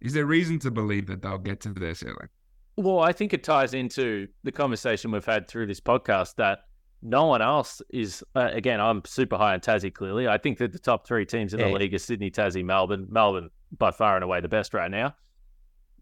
[0.00, 2.28] Is there reason to believe that they'll get to their ceiling?
[2.76, 6.60] Well, I think it ties into the conversation we've had through this podcast that
[7.02, 8.22] no one else is.
[8.36, 9.92] Uh, again, I'm super high on Tassie.
[9.92, 11.68] Clearly, I think that the top three teams in yeah.
[11.68, 13.08] the league are Sydney, Tassie, Melbourne.
[13.10, 15.14] Melbourne by far and away the best right now.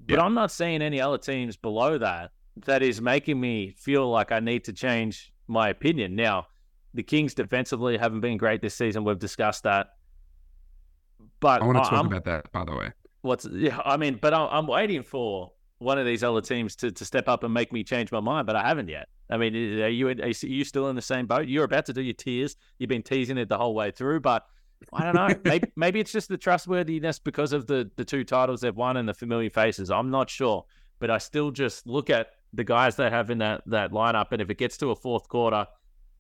[0.07, 0.25] But yeah.
[0.25, 2.31] I'm not seeing any other teams below that
[2.65, 6.15] that is making me feel like I need to change my opinion.
[6.15, 6.47] Now,
[6.95, 9.05] the Kings defensively haven't been great this season.
[9.05, 9.89] We've discussed that.
[11.41, 12.93] But I want to talk I'm, about that, by the way.
[13.21, 13.81] What's yeah?
[13.85, 17.29] I mean, but I'm, I'm waiting for one of these other teams to, to step
[17.29, 19.09] up and make me change my mind, but I haven't yet.
[19.29, 21.49] I mean, are you are you still in the same boat?
[21.49, 22.57] You're about to do your tears.
[22.79, 24.47] You've been teasing it the whole way through, but
[24.93, 25.35] I don't know.
[25.45, 29.09] maybe maybe it's just the trustworthiness because of the the two titles they've won and
[29.09, 29.91] the familiar faces.
[29.91, 30.65] I'm not sure,
[30.99, 34.33] but I still just look at the guys they have in that that lineup.
[34.33, 35.67] And if it gets to a fourth quarter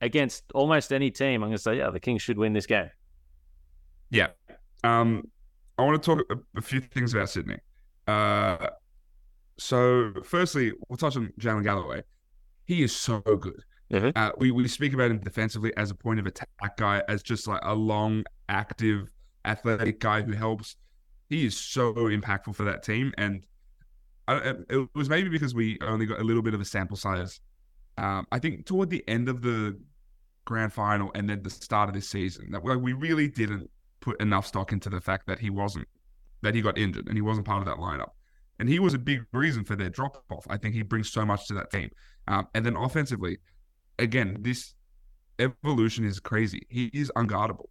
[0.01, 2.91] against almost any team, I'm going to say, yeah, the Kings should win this game.
[4.11, 4.29] Yeah.
[4.85, 5.29] Um,
[5.79, 7.59] I want to talk a, a few things about Sydney.
[8.07, 8.69] Uh,
[9.59, 12.03] so, firstly, we'll touch on Jaylin Galloway.
[12.67, 13.63] He is so good.
[13.93, 14.11] Mm-hmm.
[14.15, 17.49] Uh, we, we speak about him defensively as a point of attack guy, as just
[17.49, 19.11] like a long, active,
[19.45, 20.77] athletic guy who helps.
[21.31, 23.13] He is so impactful for that team.
[23.17, 23.45] And
[24.29, 27.41] I, it was maybe because we only got a little bit of a sample size.
[27.99, 29.79] Um, I think toward the end of the
[30.45, 34.47] grand final and then the start of this season, that we really didn't put enough
[34.47, 35.87] stock into the fact that he wasn't
[36.43, 38.11] that he got injured and he wasn't part of that lineup.
[38.59, 40.47] And he was a big reason for their drop off.
[40.49, 41.91] I think he brings so much to that team.
[42.29, 43.39] Um, and then offensively,
[43.99, 44.75] again, this
[45.39, 46.63] evolution is crazy.
[46.69, 47.67] He is unguardable.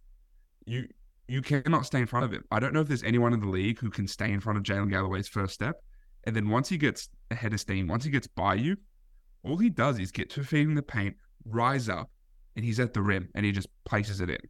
[0.64, 0.86] You
[1.28, 2.44] you cannot stay in front of him.
[2.52, 4.62] I don't know if there's anyone in the league who can stay in front of
[4.62, 5.82] Jaylin Galloway's first step.
[6.26, 8.76] And then once he gets ahead of steam, once he gets by you,
[9.44, 12.10] all he does is get two feet in the paint, rise up,
[12.56, 14.40] and he's at the rim and he just places it in.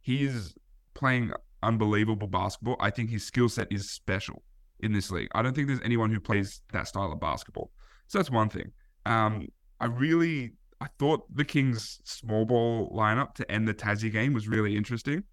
[0.00, 0.54] He is
[0.94, 2.76] playing unbelievable basketball.
[2.80, 4.42] I think his skill set is special
[4.80, 5.28] in this league.
[5.34, 7.70] I don't think there's anyone who plays that style of basketball.
[8.06, 8.72] So that's one thing.
[9.04, 9.48] Um,
[9.80, 14.46] I really I thought the Kings small ball lineup to end the Tassie game was
[14.48, 15.24] really interesting.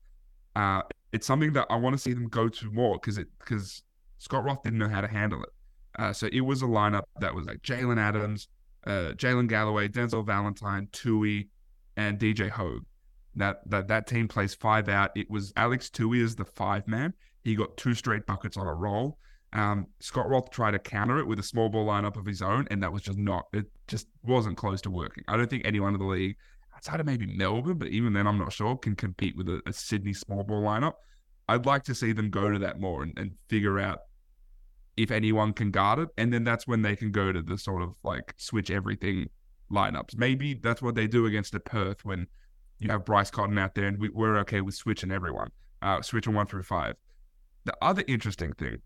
[0.55, 3.83] Uh, it's something that I want to see them go to more because it because
[4.17, 5.49] Scott Roth didn't know how to handle it.
[5.97, 8.47] Uh, so it was a lineup that was like Jalen Adams,
[8.85, 11.49] uh, Jaylin Galloway, Denzel Valentine, Tui,
[11.95, 12.85] and DJ Hogg.
[13.35, 15.11] That, that that team plays five out.
[15.15, 17.13] It was Alex Tui as the five man.
[17.43, 19.17] He got two straight buckets on a roll.
[19.53, 22.67] Um, Scott Roth tried to counter it with a small ball lineup of his own,
[22.71, 23.45] and that was just not.
[23.53, 25.23] It just wasn't close to working.
[25.27, 26.37] I don't think anyone in the league,
[26.75, 29.73] outside of maybe Melbourne, but even then, I'm not sure, can compete with a, a
[29.73, 30.93] Sydney small ball lineup.
[31.47, 33.99] I'd like to see them go to that more and, and figure out
[34.97, 37.81] if anyone can guard it, and then that's when they can go to the sort
[37.81, 39.29] of like switch everything
[39.71, 40.17] lineups.
[40.17, 42.27] Maybe that's what they do against the Perth when
[42.79, 45.49] you have Bryce Cotton out there, and we, are okay with switching everyone,
[45.81, 46.95] uh, switching one through five.
[47.65, 48.77] The other interesting thing,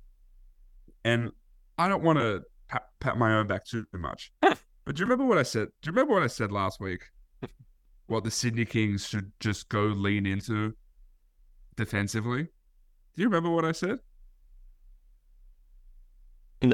[1.04, 1.32] and
[1.78, 5.26] I don't want to pat, pat my own back too much, but do you remember
[5.26, 5.70] what I said?
[5.82, 7.02] Do you remember what I said last week?
[8.08, 10.74] what the Sydney Kings should just go lean into
[11.78, 12.43] defensively.
[13.15, 14.00] Do you remember what I said?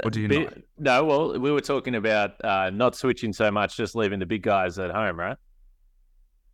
[0.03, 0.53] Or do you not?
[0.77, 4.41] No, well, we were talking about uh, not switching so much, just leaving the big
[4.41, 5.37] guys at home, right?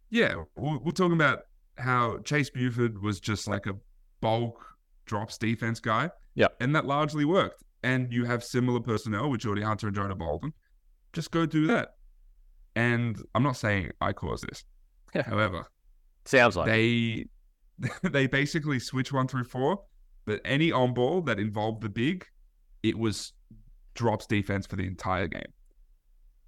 [0.09, 1.41] Yeah, we're, we're talking about
[1.77, 3.73] how Chase Buford was just like a
[4.21, 4.65] bulk
[5.05, 6.09] drops defense guy.
[6.35, 6.47] Yeah.
[6.59, 7.63] And that largely worked.
[7.83, 10.53] And you have similar personnel with Geordie Hunter and Jonah Bolden.
[11.13, 11.95] Just go do that.
[12.75, 14.63] And I'm not saying I caused this.
[15.25, 15.65] However,
[16.25, 17.25] sounds like they
[18.03, 19.79] they basically switch one through four,
[20.25, 22.25] but any on ball that involved the big
[22.83, 23.33] it was
[23.95, 25.51] drops defense for the entire game.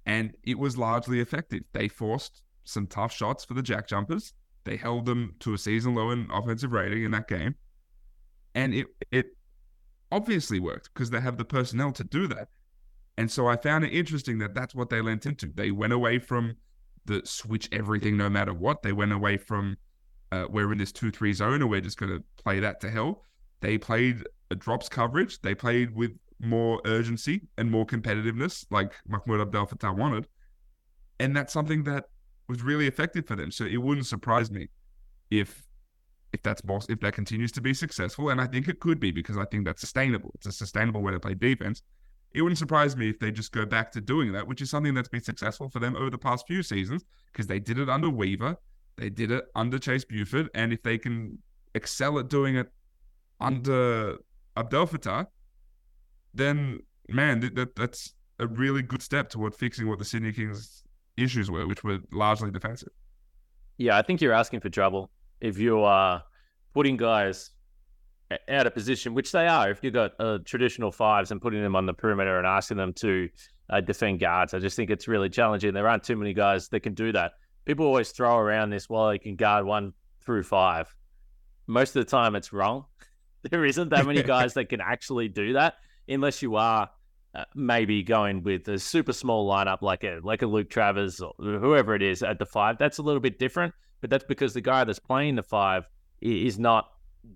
[0.06, 1.62] And it was largely effective.
[1.72, 4.32] They forced some tough shots for the Jack Jumpers.
[4.64, 7.54] They held them to a season low in offensive rating in that game.
[8.54, 9.36] And it it
[10.10, 12.48] obviously worked because they have the personnel to do that.
[13.16, 15.50] And so I found it interesting that that's what they lent into.
[15.54, 16.56] They went away from
[17.04, 18.82] the switch everything no matter what.
[18.82, 19.76] They went away from
[20.30, 22.90] uh, we're in this 2 3 zone and we're just going to play that to
[22.90, 23.22] hell.
[23.60, 25.40] They played a drops coverage.
[25.40, 30.26] They played with more urgency and more competitiveness, like Mahmoud Abdel Fattah wanted.
[31.20, 32.06] And that's something that
[32.48, 33.50] was really effective for them.
[33.50, 34.68] So it wouldn't surprise me
[35.30, 35.62] if
[36.32, 39.36] if that's if that continues to be successful, and I think it could be because
[39.36, 40.30] I think that's sustainable.
[40.36, 41.82] It's a sustainable way to play defense.
[42.34, 44.94] It wouldn't surprise me if they just go back to doing that, which is something
[44.94, 48.08] that's been successful for them over the past few seasons because they did it under
[48.08, 48.56] Weaver,
[48.96, 51.38] they did it under Chase Buford, and if they can
[51.74, 52.68] excel at doing it
[53.40, 54.16] under
[54.56, 55.26] Abdel Fattah,
[56.34, 60.84] then man, that that's a really good step toward fixing what the Sydney Kings
[61.16, 62.90] issues were, which were largely defensive.
[63.78, 66.22] Yeah, I think you're asking for trouble if you are
[66.74, 67.50] putting guys
[68.48, 69.70] out of position, which they are.
[69.70, 72.92] If you've got uh, traditional fives and putting them on the perimeter and asking them
[72.94, 73.28] to
[73.70, 75.74] uh, defend guards, I just think it's really challenging.
[75.74, 77.32] There aren't too many guys that can do that.
[77.64, 79.92] People always throw around this, well, they can guard one
[80.24, 80.92] through five.
[81.66, 82.86] Most of the time, it's wrong.
[83.50, 85.74] there isn't that many guys that can actually do that
[86.08, 86.90] unless you are
[87.34, 91.32] uh, maybe going with a super small lineup like a like a Luke Travers or
[91.38, 92.78] whoever it is at the five.
[92.78, 95.88] That's a little bit different, but that's because the guy that's playing the five
[96.20, 96.90] is not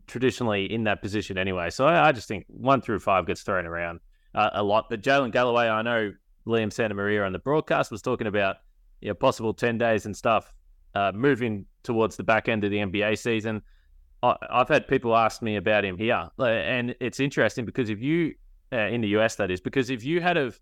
[0.07, 1.70] traditionally in that position anyway.
[1.70, 4.00] So I, I just think one through five gets thrown around
[4.35, 4.87] uh, a lot.
[4.90, 6.12] But Jaylin Galloway, I know
[6.46, 8.57] Liam Santamaria on the broadcast was talking about
[9.00, 10.52] you know, possible ten days and stuff
[10.94, 13.62] uh, moving towards the back end of the NBA season.
[14.22, 18.35] I, I've had people ask me about him here, and it's interesting because if you
[18.72, 20.61] uh, in the US, that is, because if you had have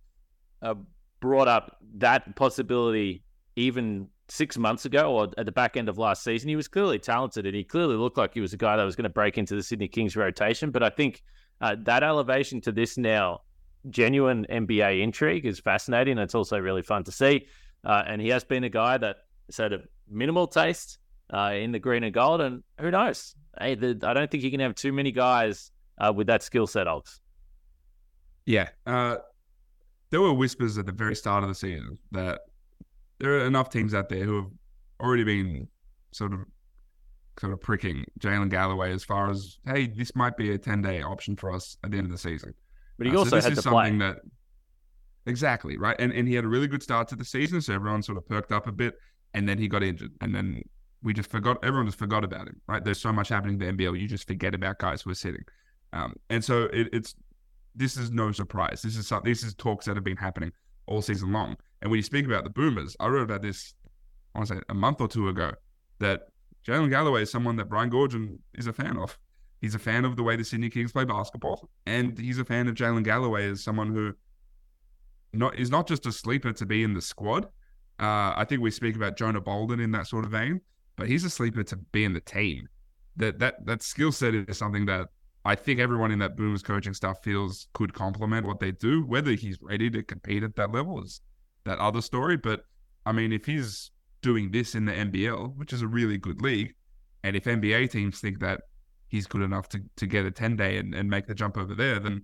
[0.63, 0.75] uh,
[1.21, 3.23] brought up that possibility
[3.57, 6.99] even six months ago or at the back end of last season, he was clearly
[6.99, 9.39] talented and he clearly looked like he was a guy that was going to break
[9.39, 10.71] into the Sydney Kings rotation.
[10.71, 11.23] But I think
[11.61, 13.43] uh, that elevation to this now,
[13.91, 16.19] genuine NBA intrigue is fascinating.
[16.19, 17.47] It's also really fun to see.
[17.85, 19.17] Uh, and he has been a guy that
[19.57, 20.99] had a minimal taste
[21.33, 22.41] uh, in the green and gold.
[22.41, 23.35] And who knows?
[23.59, 26.67] Hey, the, I don't think you can have too many guys uh, with that skill
[26.67, 27.21] set, Ox.
[28.47, 28.69] Yeah.
[28.87, 29.17] Uh,
[30.11, 32.41] there were whispers at the very start of the season that
[33.19, 34.51] there are enough teams out there who have
[35.01, 35.69] already been
[36.13, 36.41] sort of
[37.41, 41.03] sort of pricking Jaylin Galloway as far as, hey, this might be a 10 day
[41.03, 42.55] option for us at the end of the season.
[42.97, 43.91] But he Uh, so also this had is to play.
[43.91, 44.19] something that
[45.27, 48.03] exactly right, and and he had a really good start to the season, so everyone
[48.03, 48.95] sort of perked up a bit,
[49.33, 50.63] and then he got injured, and then
[51.03, 51.59] we just forgot.
[51.65, 52.61] Everyone just forgot about him.
[52.69, 52.85] Right?
[52.85, 55.43] There's so much happening in the NBL, you just forget about guys who are sitting,
[55.93, 57.15] um, and so it, it's
[57.75, 58.83] this is no surprise.
[58.83, 60.53] This is this is talks that have been happening
[60.87, 61.57] all season long.
[61.83, 63.75] And when you speak about the Boomers, I wrote about this,
[64.35, 65.53] I want to say a month or two ago,
[65.99, 66.29] that
[66.67, 69.19] Jaylin Galloway is someone that Brian Goorjian is a fan of.
[69.61, 72.69] He's a fan of the way the Sydney Kings play basketball, and he's a fan
[72.69, 74.13] of Jaylin Galloway as someone who
[75.33, 77.47] not is not just a sleeper to be in the squad.
[77.99, 80.61] Uh, I think we speak about Jonah Bolden in that sort of vein,
[80.97, 82.69] but he's a sleeper to be in the team.
[83.17, 85.09] That that that skill set is something that
[85.45, 89.05] I think everyone in that Boomers coaching staff feels could complement what they do.
[89.05, 91.21] Whether he's ready to compete at that level is
[91.65, 92.37] that other story.
[92.37, 92.65] But
[93.05, 93.91] I mean, if he's
[94.23, 96.75] doing this in the NBL, which is a really good league,
[97.23, 98.63] and if NBA teams think that
[99.09, 101.75] he's good enough to, to get a 10 day and, and make the jump over
[101.75, 102.23] there, then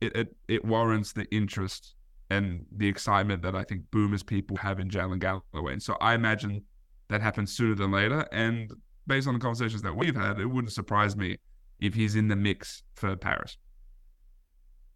[0.00, 1.94] it, it, it warrants the interest
[2.30, 5.72] and the excitement that I think Boomers people have in Jaylin Galloway.
[5.72, 6.62] And so I imagine
[7.08, 8.26] that happens sooner than later.
[8.32, 8.70] And
[9.06, 11.38] based on the conversations that we've had, it wouldn't surprise me
[11.80, 13.56] if he's in the mix for Paris.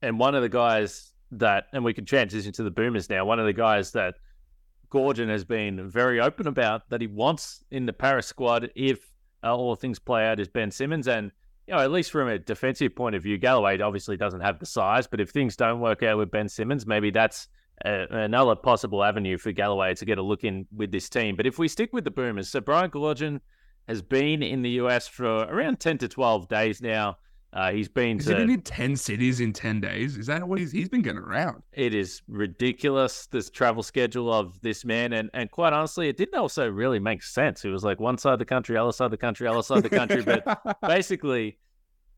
[0.03, 3.39] And one of the guys that, and we can transition to the Boomers now, one
[3.39, 4.15] of the guys that
[4.91, 9.13] Goorjian has been very open about that he wants in the Paris squad if
[9.43, 11.07] all things play out is Ben Simmons.
[11.07, 11.31] And,
[11.67, 14.67] you know, at least from a defensive point of view, Galloway obviously doesn't have the
[14.67, 17.49] size, but if things don't work out with Ben Simmons, maybe that's
[17.85, 21.37] a, another possible avenue for Galloway to get a look in with this team.
[21.37, 23.41] But if we stick with the Boomers, so Brian Goorjian
[23.91, 27.19] has been in the US for around 10 to 12 days now.
[27.53, 28.37] Uh, he's been Has to.
[28.37, 30.17] he been in 10 cities in 10 days?
[30.17, 31.65] Is that what he's, he's been getting around?
[31.73, 35.13] It is ridiculous, this travel schedule of this man.
[35.13, 37.65] And, and quite honestly, it didn't also really make sense.
[37.65, 39.79] It was like one side of the country, other side of the country, other side
[39.79, 40.23] of the country.
[40.23, 41.59] but basically,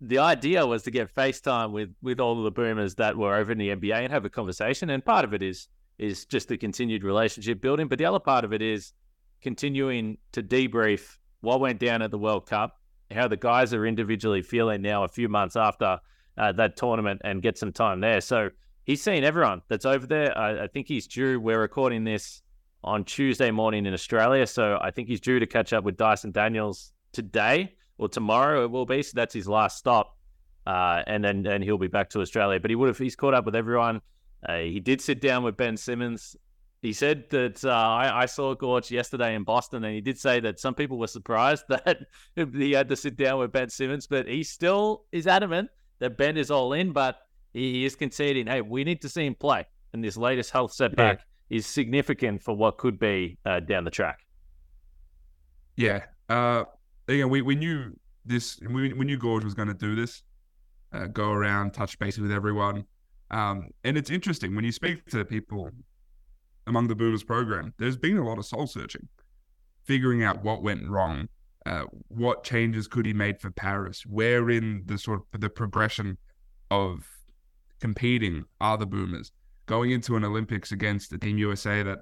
[0.02, 3.50] the idea was to get FaceTime with, with all of the boomers that were over
[3.50, 4.90] in the NBA and have a conversation.
[4.90, 7.88] And part of it is is just the continued relationship building.
[7.88, 8.92] But the other part of it is
[9.40, 14.42] continuing to debrief what went down at the World Cup, how the guys are individually
[14.42, 16.00] feeling now a few months after
[16.38, 18.20] uh, that tournament and get some time there.
[18.20, 18.50] So
[18.84, 20.36] he's seen everyone that's over there.
[20.36, 21.38] I, I, think he's due.
[21.38, 22.42] We're recording this
[22.82, 26.30] on Tuesday morning in Australia, so I think he's due to catch up with Dyson
[26.30, 28.64] Daniels today or tomorrow.
[28.64, 29.02] It will be.
[29.02, 30.16] So that's his last stop,
[30.66, 32.58] uh, and then and he'll be back to Australia.
[32.60, 32.98] But he would have.
[32.98, 34.00] He's caught up with everyone.
[34.48, 36.36] Uh, he did sit down with Ben Simmons.
[36.82, 40.40] He said that uh, I, I, saw Gorge yesterday in Boston, and he did say
[40.40, 41.98] that some people were surprised that
[42.34, 46.36] he had to sit down with Ben Simmons, but he still is adamant that Ben
[46.36, 47.18] is all in, but
[47.52, 49.64] he is conceding, hey, we need to see him play.
[49.92, 51.58] And this latest health setback yeah.
[51.58, 54.18] is significant for what could be uh, down the track.
[55.76, 56.00] Yeah.
[56.28, 56.64] Uh,
[57.06, 57.92] again, we, we knew
[58.24, 60.24] this, we, we knew Gorge was going to do this,
[60.92, 62.84] uh, go around, touch base with everyone.
[63.30, 65.70] Um, and it's interesting when you speak to people
[66.66, 69.08] among the Boomers program, there's been a lot of soul searching,
[69.84, 71.28] figuring out what went wrong,
[71.66, 76.18] uh, what changes could he made for Paris, where in the sort of the progression
[76.70, 77.06] of
[77.80, 79.32] competing are the Boomers.
[79.66, 82.00] Going into an Olympics against a Team USA that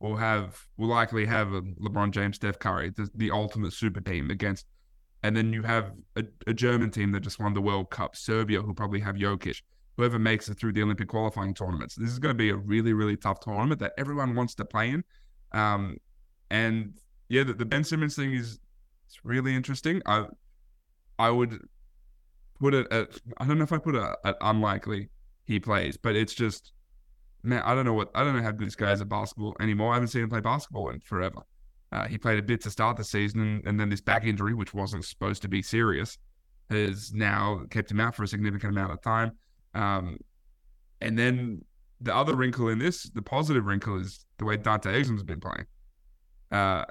[0.00, 4.30] will have will likely have a LeBron James, Steph Curry, the, the ultimate super team
[4.30, 4.66] against,
[5.22, 8.62] and then you have a, a German team that just won the World Cup, Serbia
[8.62, 9.62] who probably have Jokic
[10.00, 11.94] whoever makes it through the Olympic qualifying tournaments.
[11.94, 14.88] This is going to be a really, really tough tournament that everyone wants to play
[14.88, 15.04] in.
[15.52, 15.98] Um,
[16.50, 16.94] and
[17.28, 18.58] yeah, the, the, Ben Simmons thing is
[19.06, 20.00] it's really interesting.
[20.06, 20.24] I
[21.18, 21.60] I would
[22.58, 25.10] put it at I don't know if I put it at unlikely
[25.44, 26.72] he plays, but it's just
[27.42, 29.54] man, I don't know what I don't know how good this guy is at basketball
[29.60, 29.90] anymore.
[29.90, 31.42] I haven't seen him play basketball in forever.
[31.92, 34.54] Uh, he played a bit to start the season, and, and then this back injury,
[34.54, 36.16] which wasn't supposed to be serious,
[36.70, 39.32] has now kept him out for a significant amount of time.
[39.74, 40.18] Um,
[41.00, 41.64] and then
[42.00, 45.66] the other wrinkle in this, the positive wrinkle, is the way Dante Exum's been playing.
[46.50, 46.84] Uh,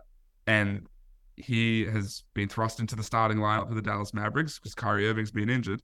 [0.48, 0.88] and
[1.36, 5.32] he has been thrust into the starting lineup for the Dallas Mavericks because Kyrie Irving's
[5.32, 5.82] been injured.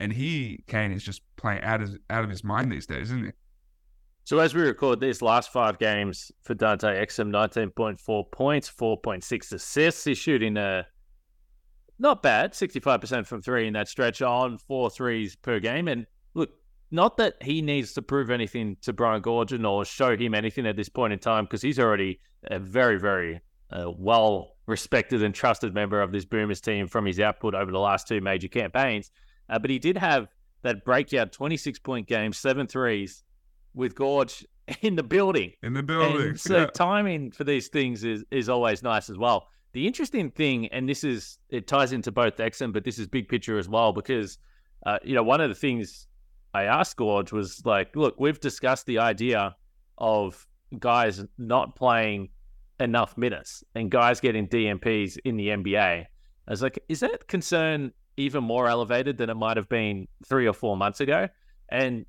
[0.00, 3.26] And he, Kane, is just playing out of, out of his mind these days, isn't
[3.26, 3.32] he?
[4.24, 10.04] So as we record these last five games for Dante Exum, 19.4 points, 4.6 assists.
[10.04, 10.86] He's shooting a
[11.98, 15.88] not bad, 65% from three in that stretch on four threes per game.
[15.88, 16.06] And
[16.90, 20.76] not that he needs to prove anything to Brian Goorjian or show him anything at
[20.76, 25.74] this point in time, because he's already a very, very uh, well respected and trusted
[25.74, 29.10] member of this Boomers team from his output over the last two major campaigns.
[29.48, 30.28] Uh, but he did have
[30.62, 33.24] that breakout 26 point game, seven threes
[33.74, 34.44] with Gorge
[34.82, 35.52] in the building.
[35.62, 36.28] In the building.
[36.28, 36.66] And so yeah.
[36.66, 39.48] timing for these things is, is always nice as well.
[39.72, 43.28] The interesting thing, and this is, it ties into both Exum, but this is big
[43.28, 44.38] picture as well, because,
[44.86, 46.06] uh, you know, one of the things
[46.56, 49.54] I asked Gorge was like, look, we've discussed the idea
[49.98, 50.46] of
[50.78, 52.30] guys not playing
[52.80, 56.04] enough minutes and guys getting DMPs in the NBA.
[56.04, 60.46] I was like, is that concern even more elevated than it might have been three
[60.46, 61.28] or four months ago?
[61.68, 62.06] And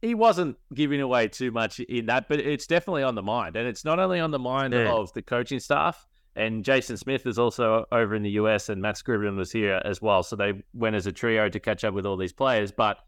[0.00, 3.56] he wasn't giving away too much in that, but it's definitely on the mind.
[3.56, 4.92] And it's not only on the mind yeah.
[4.92, 8.96] of the coaching staff, and Jason Smith is also over in the US, and Matt
[8.96, 10.22] Scriven was here as well.
[10.22, 12.70] So they went as a trio to catch up with all these players.
[12.70, 12.98] But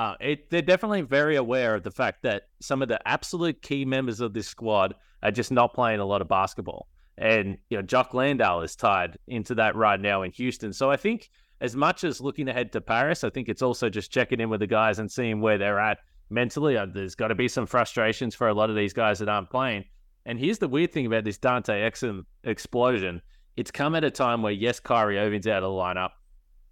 [0.00, 3.84] uh, it, they're definitely very aware of the fact that some of the absolute key
[3.84, 6.88] members of this squad are just not playing a lot of basketball.
[7.18, 10.72] And, you know, Jock Landale is tied into that right now in Houston.
[10.72, 11.28] So I think
[11.60, 14.60] as much as looking ahead to Paris, I think it's also just checking in with
[14.60, 15.98] the guys and seeing where they're at
[16.30, 16.78] mentally.
[16.78, 19.50] Uh, there's got to be some frustrations for a lot of these guys that aren't
[19.50, 19.84] playing.
[20.24, 23.20] And here's the weird thing about this Dante Exum explosion.
[23.58, 26.12] It's come at a time where, yes, Kyrie Irving's out of the lineup,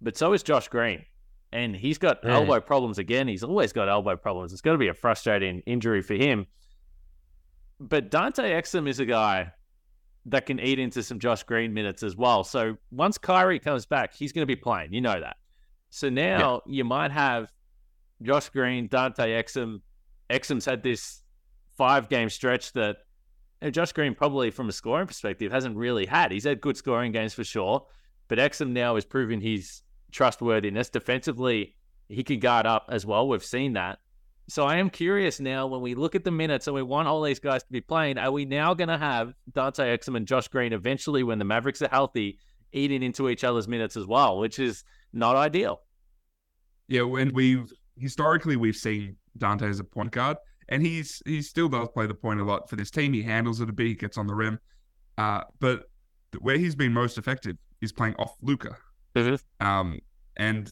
[0.01, 1.05] but so is Josh Green.
[1.51, 2.35] And he's got yeah.
[2.35, 3.27] elbow problems again.
[3.27, 4.53] He's always got elbow problems.
[4.53, 6.45] It's going to be a frustrating injury for him.
[7.79, 9.53] But Dante Exum is a guy
[10.25, 12.43] that can eat into some Josh Green minutes as well.
[12.43, 14.93] So once Kyrie comes back, he's going to be playing.
[14.93, 15.37] You know that.
[15.89, 16.71] So now yeah.
[16.71, 17.51] you might have
[18.21, 19.81] Josh Green, Dante Exum.
[20.29, 21.23] Exum's had this
[21.77, 22.97] five game stretch that
[23.71, 26.31] Josh Green probably from a scoring perspective hasn't really had.
[26.31, 27.87] He's had good scoring games for sure,
[28.27, 29.81] but Exum now is proving his
[30.11, 31.75] trustworthiness defensively.
[32.07, 33.27] He can guard up as well.
[33.27, 33.99] We've seen that.
[34.47, 37.21] So I am curious now when we look at the minutes and we want all
[37.21, 40.47] these guys to be playing, are we now going to have Dante Exum and Josh
[40.47, 42.39] Green eventually, when the Mavericks are healthy,
[42.71, 44.83] eating into each other's minutes as well, which is
[45.13, 45.81] not ideal.
[46.87, 50.37] Yeah, and we've historically we've seen Dante as a point guard,
[50.67, 53.13] and he's he still does play the point a lot for this team.
[53.13, 54.59] He handles it a bit, he gets on the rim,
[55.17, 55.83] uh, but
[56.39, 58.75] where he's been most effective is playing off Luka.
[59.15, 59.67] Mm-hmm.
[59.67, 59.99] Um,
[60.37, 60.71] and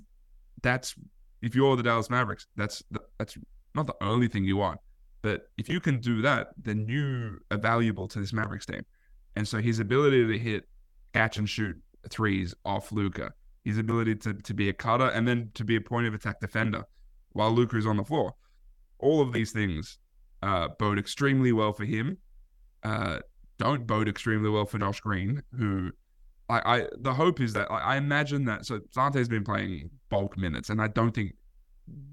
[0.62, 0.96] that's
[1.42, 2.84] if you're the Dallas Mavericks, that's
[3.18, 3.38] that's
[3.76, 4.80] not the only thing you want.
[5.22, 8.84] But if you can do that, then you are valuable to this Mavericks team.
[9.36, 10.66] And so his ability to hit
[11.14, 11.76] catch and shoot
[12.10, 13.32] threes off Luka,
[13.66, 16.40] his ability to, to be a cutter and then to be a point of attack
[16.40, 16.84] defender
[17.34, 18.34] while Luka is on the floor
[19.00, 20.00] all of these things
[20.44, 22.18] uh, bode extremely well for him.
[22.84, 23.20] Uh,
[23.58, 25.92] don't bode extremely well for Josh Green, who
[26.50, 30.38] I, I the hope is that I, I imagine that so Dante's been playing bulk
[30.38, 31.34] minutes, and I don't think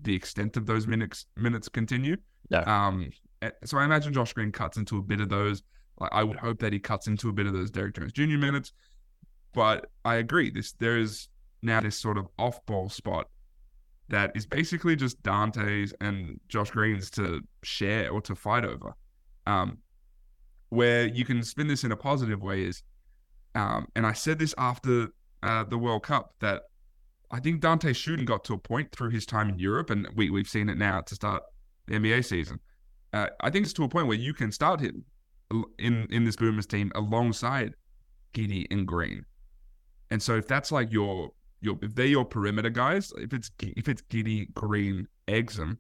[0.02, 2.16] the extent of those minutes minutes continue.
[2.50, 2.62] No.
[2.64, 3.10] Um.
[3.42, 5.62] Eh, so I imagine Josh Green cuts into a bit of those.
[6.00, 8.38] Like I would hope that he cuts into a bit of those Derek Jones Jr.
[8.38, 8.72] minutes.
[9.52, 10.50] But I agree.
[10.50, 11.28] This there is
[11.62, 13.28] now this sort of off ball spot
[14.08, 18.94] that is basically just Dante's and Josh Green's to share or to fight over.
[19.46, 19.78] Um,
[20.68, 22.82] where you can spin this in a positive way is,
[23.54, 25.08] um, and I said this after
[25.42, 26.62] uh, the World Cup that
[27.30, 30.30] I think Dante shooting got to a point through his time in Europe, and we
[30.30, 31.42] we've seen it now to start
[31.86, 32.60] the NBA season.
[33.12, 35.04] Uh, I think it's to a point where you can start him
[35.78, 37.74] in in this Boomers team alongside
[38.32, 39.24] Giddey and Green.
[40.10, 41.30] And so if that's like your
[41.60, 45.78] your if they're your perimeter guys, if it's if it's Giddey, Green, Exum,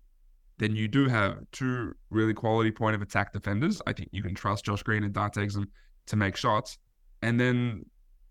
[0.58, 3.82] then you do have two really quality point of attack defenders.
[3.86, 5.66] I think you can trust Josh Green and Dante Exum
[6.06, 6.78] to make shots.
[7.24, 7.86] And then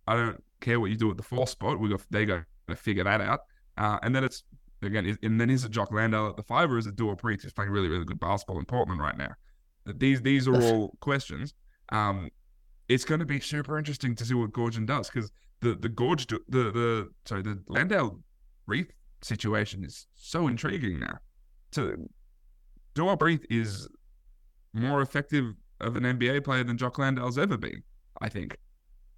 [0.08, 1.80] I don't care what you do at the fourth spot.
[1.80, 3.42] We got they got to figure that out.
[3.78, 4.44] Uh, and then it's
[4.84, 7.42] again, and then is it Jock Landale at the five or is it Duop Reath
[7.42, 9.32] who's playing really really good basketball in Portland right now?
[9.86, 11.56] These these are all questions.
[11.90, 12.30] Um,
[12.88, 15.32] it's going to be super interesting to see what Goorjian does because
[15.62, 18.20] the the gorge the the sorry the Landale
[18.68, 18.92] Reath
[19.22, 21.18] situation is so intriguing now.
[21.72, 21.96] So
[22.94, 23.88] Duop Reath is
[24.74, 27.84] more effective of an NBA player than Jock Landale's ever been,
[28.22, 28.58] I think,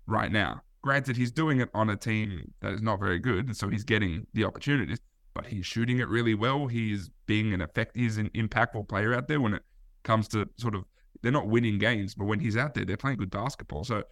[0.07, 0.61] right now.
[0.81, 3.83] Granted, he's doing it on a team that is not very good, and so he's
[3.83, 4.99] getting the opportunities,
[5.33, 6.67] but he's shooting it really well.
[6.67, 9.63] He's being an effect he's an impactful player out there when it
[10.03, 10.85] comes to sort of
[11.21, 13.83] they're not winning games, but when he's out there, they're playing good basketball.
[13.83, 14.03] So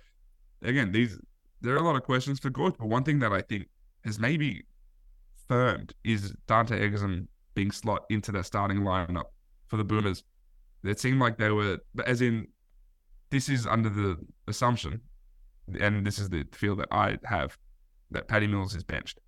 [0.63, 1.19] again, these
[1.61, 3.67] there are a lot of questions for Gorge, but one thing that I think
[4.03, 4.65] has maybe
[5.47, 9.25] firmed is Dante Exum being slot into that starting lineup
[9.67, 10.23] for the Boomers.
[10.83, 12.47] It seemed like they were, but as in,
[13.29, 14.17] this is under the
[14.47, 14.99] assumption,
[15.80, 17.57] and this is the feel that I have,
[18.11, 19.20] that Patty Mills is benched.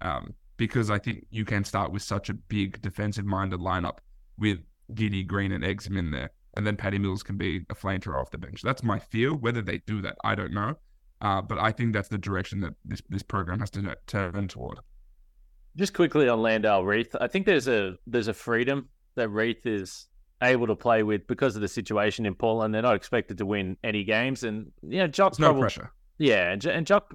[0.00, 3.98] Um, because I think you can start with such a big defensive minded lineup
[4.38, 4.60] with
[4.92, 6.30] Giddey, Green, and Exum in there.
[6.56, 8.62] And then Patty Mills can be a flanker off the bench.
[8.62, 9.34] That's my feel.
[9.34, 10.76] Whether they do that, I don't know.
[11.20, 14.78] Uh, but I think that's the direction that this, this program has to turn toward.
[15.76, 20.06] Just quickly on Landale Reath, I think there's a there's a freedom that Reath is
[20.42, 22.74] able to play with because of the situation in Portland.
[22.74, 25.92] They're not expected to win any games, and you know, Jock no pressure.
[26.18, 27.14] Yeah, and, and Jock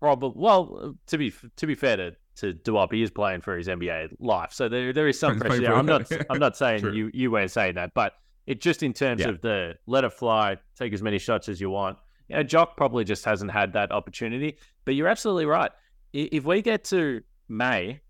[0.00, 2.92] probably well to be to be fair to to Duop.
[2.92, 5.74] He is playing for his NBA life, so there there is some He's pressure there.
[5.74, 6.92] I'm not I'm not saying True.
[6.92, 8.12] you you weren't saying that, but
[8.46, 9.28] it just in terms Yeah.
[9.30, 11.98] of the let it fly, take as many shots as you want.
[12.28, 14.58] You know, Jock probably just hasn't had that opportunity.
[14.84, 15.70] But you're absolutely right.
[16.12, 18.00] If we get to May,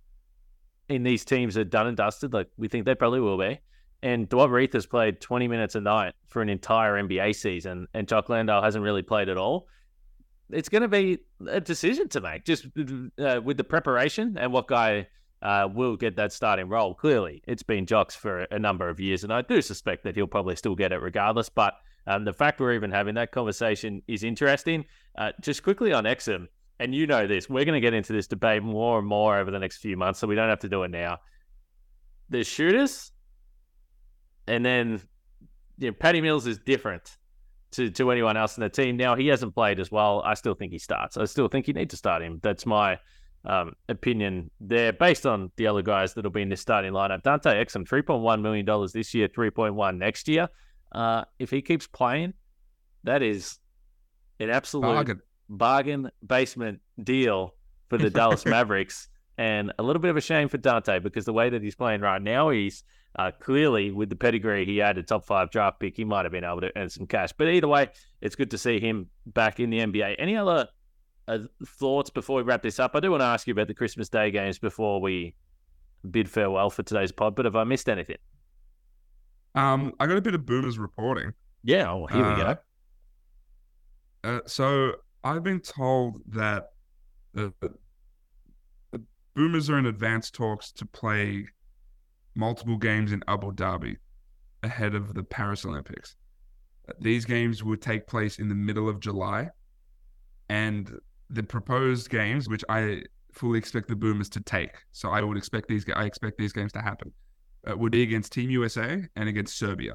[0.88, 3.58] and these teams are done and dusted, like we think they probably will be,
[4.02, 8.06] and Duop Reath has played 20 minutes a night for an entire NBA season, and
[8.06, 9.68] Jock Landale hasn't really played at all.
[10.50, 11.18] It's going to be
[11.48, 12.66] a decision to make, just
[13.18, 15.08] uh, with the preparation and what guy
[15.42, 16.94] uh, will get that starting role.
[16.94, 20.26] Clearly, it's been Jock's for a number of years, and I do suspect that he'll
[20.26, 21.48] probably still get it regardless.
[21.48, 21.74] But
[22.06, 24.84] um, the fact we're even having that conversation is interesting.
[25.16, 26.46] Uh, just quickly on Exum,
[26.78, 29.50] and you know this, we're going to get into this debate more and more over
[29.50, 31.18] the next few months, so we don't have to do it now.
[32.28, 33.12] The shooters,
[34.46, 35.00] and then
[35.78, 37.16] you know, Patty Mills is different
[37.72, 38.96] to, to anyone else in the team.
[38.96, 40.22] Now he hasn't played as well.
[40.24, 41.16] I still think he starts.
[41.16, 42.40] I still think you need to start him.
[42.42, 42.98] That's my
[43.44, 47.22] um, opinion there, based on the other guys that'll be in this starting lineup.
[47.22, 50.48] Dante Exum, three point one million dollars this year, three point one next year.
[50.92, 52.34] Uh, if he keeps playing,
[53.04, 53.58] that is
[54.40, 55.20] an absolute Bargain.
[55.48, 57.54] bargain basement deal
[57.88, 59.08] for the Dallas Mavericks.
[59.38, 62.00] And a little bit of a shame for Dante because the way that he's playing
[62.00, 62.84] right now, he's
[63.18, 66.32] uh, clearly with the pedigree he had a top five draft pick, he might have
[66.32, 67.32] been able to earn some cash.
[67.36, 67.88] But either way,
[68.20, 70.16] it's good to see him back in the NBA.
[70.18, 70.68] Any other
[71.28, 72.92] uh, thoughts before we wrap this up?
[72.94, 75.34] I do want to ask you about the Christmas Day games before we
[76.10, 77.34] bid farewell for today's pod.
[77.34, 78.18] But have I missed anything?
[79.54, 81.32] Um, I got a bit of boomers reporting.
[81.64, 82.56] Yeah, oh, here we Uh, go.
[84.24, 84.92] Uh, so
[85.24, 86.70] I've been told that
[87.32, 89.00] the, the
[89.34, 91.46] Boomers are in advanced talks to play
[92.36, 93.96] multiple games in Abu Dhabi
[94.62, 96.16] ahead of the Paris Olympics.
[97.00, 99.48] These games would take place in the middle of July,
[100.48, 100.92] and
[101.30, 105.68] the proposed games, which I fully expect the Boomers to take, so I would expect
[105.68, 105.84] these.
[105.94, 107.12] I expect these games to happen.
[107.68, 109.94] Uh, would be against Team USA and against Serbia.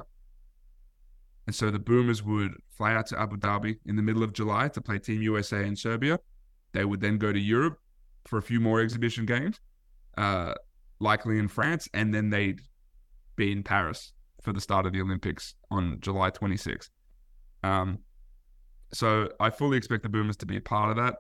[1.48, 4.68] And so the Boomers would fly out to Abu Dhabi in the middle of July
[4.70, 6.20] to play Team USA and Serbia.
[6.74, 7.80] They would then go to Europe
[8.26, 9.60] for a few more exhibition games,
[10.18, 10.54] uh,
[11.02, 12.62] likely in France, and then they'd
[13.36, 16.90] be in Paris for the start of the Olympics on July 26th.
[17.64, 18.00] Um,
[18.94, 21.16] so I fully expect the Boomers to be a part of that.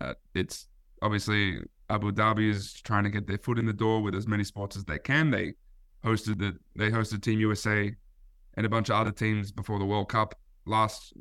[0.00, 0.68] Uh, it's
[1.02, 1.60] obviously
[1.90, 4.76] Abu Dhabi is trying to get their foot in the door with as many sports
[4.76, 5.30] as they can.
[5.30, 5.54] They
[6.04, 7.92] hosted the they hosted Team USA
[8.56, 10.34] and a bunch of other teams before the World Cup
[10.66, 11.12] last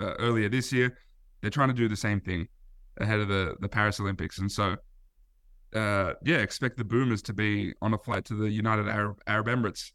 [0.00, 0.96] uh, earlier this year.
[1.40, 2.48] They're trying to do the same thing
[2.98, 4.76] ahead of the the Paris Olympics, and so
[5.76, 9.46] uh, yeah, expect the Boomers to be on a flight to the United Arab, Arab
[9.46, 9.92] Emirates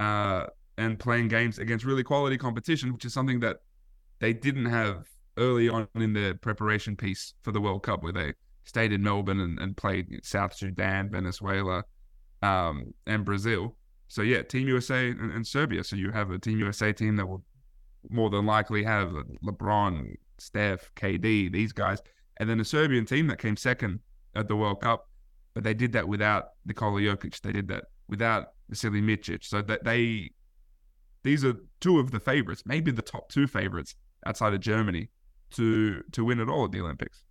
[0.00, 0.46] uh,
[0.76, 3.58] and playing games against really quality competition, which is something that
[4.18, 5.06] they didn't have
[5.36, 8.32] early on in the preparation piece for the World Cup, where they
[8.64, 11.84] stayed in Melbourne and, and played South Sudan, Venezuela,
[12.42, 13.76] um, and Brazil.
[14.08, 15.84] So yeah, Team USA and, and Serbia.
[15.84, 17.44] So you have a Team USA team that will
[18.10, 19.12] more than likely have
[19.44, 22.00] LeBron, Steph, KD, these guys,
[22.38, 24.00] and then a Serbian team that came second
[24.34, 25.08] at the World Cup,
[25.54, 27.40] but they did that without Nikola Jokic.
[27.40, 29.44] They did that without Vasilije Micic.
[29.44, 30.30] So that they,
[31.22, 33.94] these are two of the favorites, maybe the top two favorites
[34.26, 35.10] outside of Germany
[35.52, 37.22] to to win it all at the Olympics.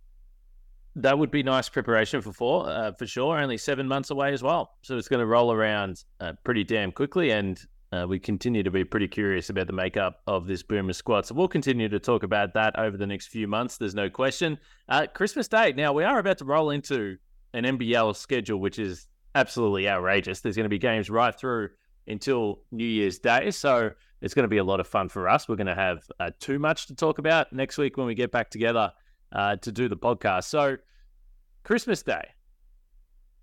[0.96, 3.38] That would be nice preparation for four, uh, for sure.
[3.38, 6.92] Only seven months away as well, so it's going to roll around uh, pretty damn
[6.92, 7.60] quickly, and
[7.94, 11.26] uh, we continue to be pretty curious about the makeup of this Boomer squad.
[11.26, 13.76] So we'll continue to talk about that over the next few months.
[13.76, 14.58] There's no question.
[14.88, 15.72] Uh, Christmas Day.
[15.72, 17.16] Now we are about to roll into
[17.52, 20.40] an NBL schedule, which is absolutely outrageous.
[20.40, 21.70] There's going to be games right through
[22.06, 23.90] until New Year's Day, so
[24.20, 25.48] it's going to be a lot of fun for us.
[25.48, 28.32] We're going to have uh, too much to talk about next week when we get
[28.32, 28.92] back together
[29.32, 30.44] uh, to do the podcast.
[30.44, 30.76] So,
[31.62, 32.28] Christmas Day,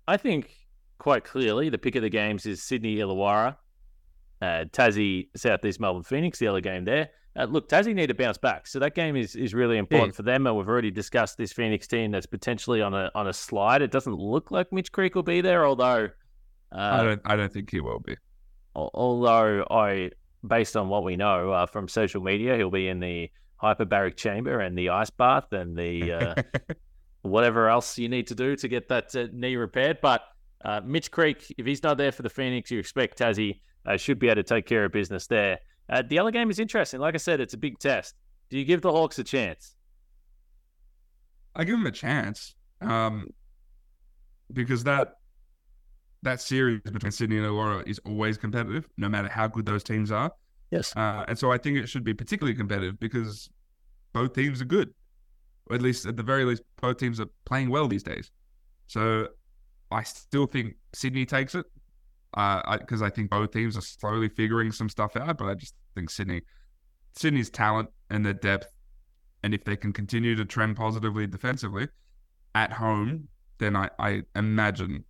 [0.06, 0.54] I think
[0.98, 3.56] quite clearly the pick of the games is Sydney Illawarra,
[4.42, 7.10] uh, Tassie Southeast Melbourne Phoenix, the other game there.
[7.38, 10.16] Uh, look, Tassie need to bounce back, so that game is, is really important Yeah.
[10.16, 10.46] for them.
[10.46, 13.80] And we've already discussed this Phoenix team that's potentially on a on a slide.
[13.80, 16.08] It doesn't look like Mitch Creek will be there, although
[16.72, 18.16] uh, I don't I don't think he will be.
[18.74, 20.10] Although I,
[20.46, 23.30] based on what we know uh, from social media, he'll be in the
[23.62, 26.34] hyperbaric chamber and the ice bath and the uh,
[27.22, 29.98] whatever else you need to do to get that uh, knee repaired.
[30.02, 30.22] But
[30.64, 34.18] uh, Mitch Creek, if he's not there for the Phoenix, you expect Tassie uh, should
[34.18, 35.58] be able to take care of business there.
[35.88, 37.00] Uh, the other game is interesting.
[37.00, 38.14] Like I said, it's a big test.
[38.50, 39.74] Do you give the Hawks a chance?
[41.54, 43.28] I give them a chance, um,
[44.52, 45.14] because that
[46.22, 50.12] that series between Sydney and Illawarra is always competitive, no matter how good those teams
[50.12, 50.30] are.
[50.70, 50.94] Yes.
[50.96, 53.50] Uh, and so I think it should be particularly competitive because
[54.12, 54.94] both teams are good,
[55.66, 58.30] or at least at the very least, both teams are playing well these days.
[58.86, 59.28] So
[59.90, 61.66] I still think Sydney takes it
[62.32, 65.38] because uh, I, I think both teams are slowly figuring some stuff out.
[65.38, 66.42] But I just think Sydney,
[67.14, 68.68] Sydney's talent and their depth,
[69.42, 71.88] and if they can continue to trend positively defensively
[72.54, 73.28] at home,
[73.58, 75.04] then I, I imagine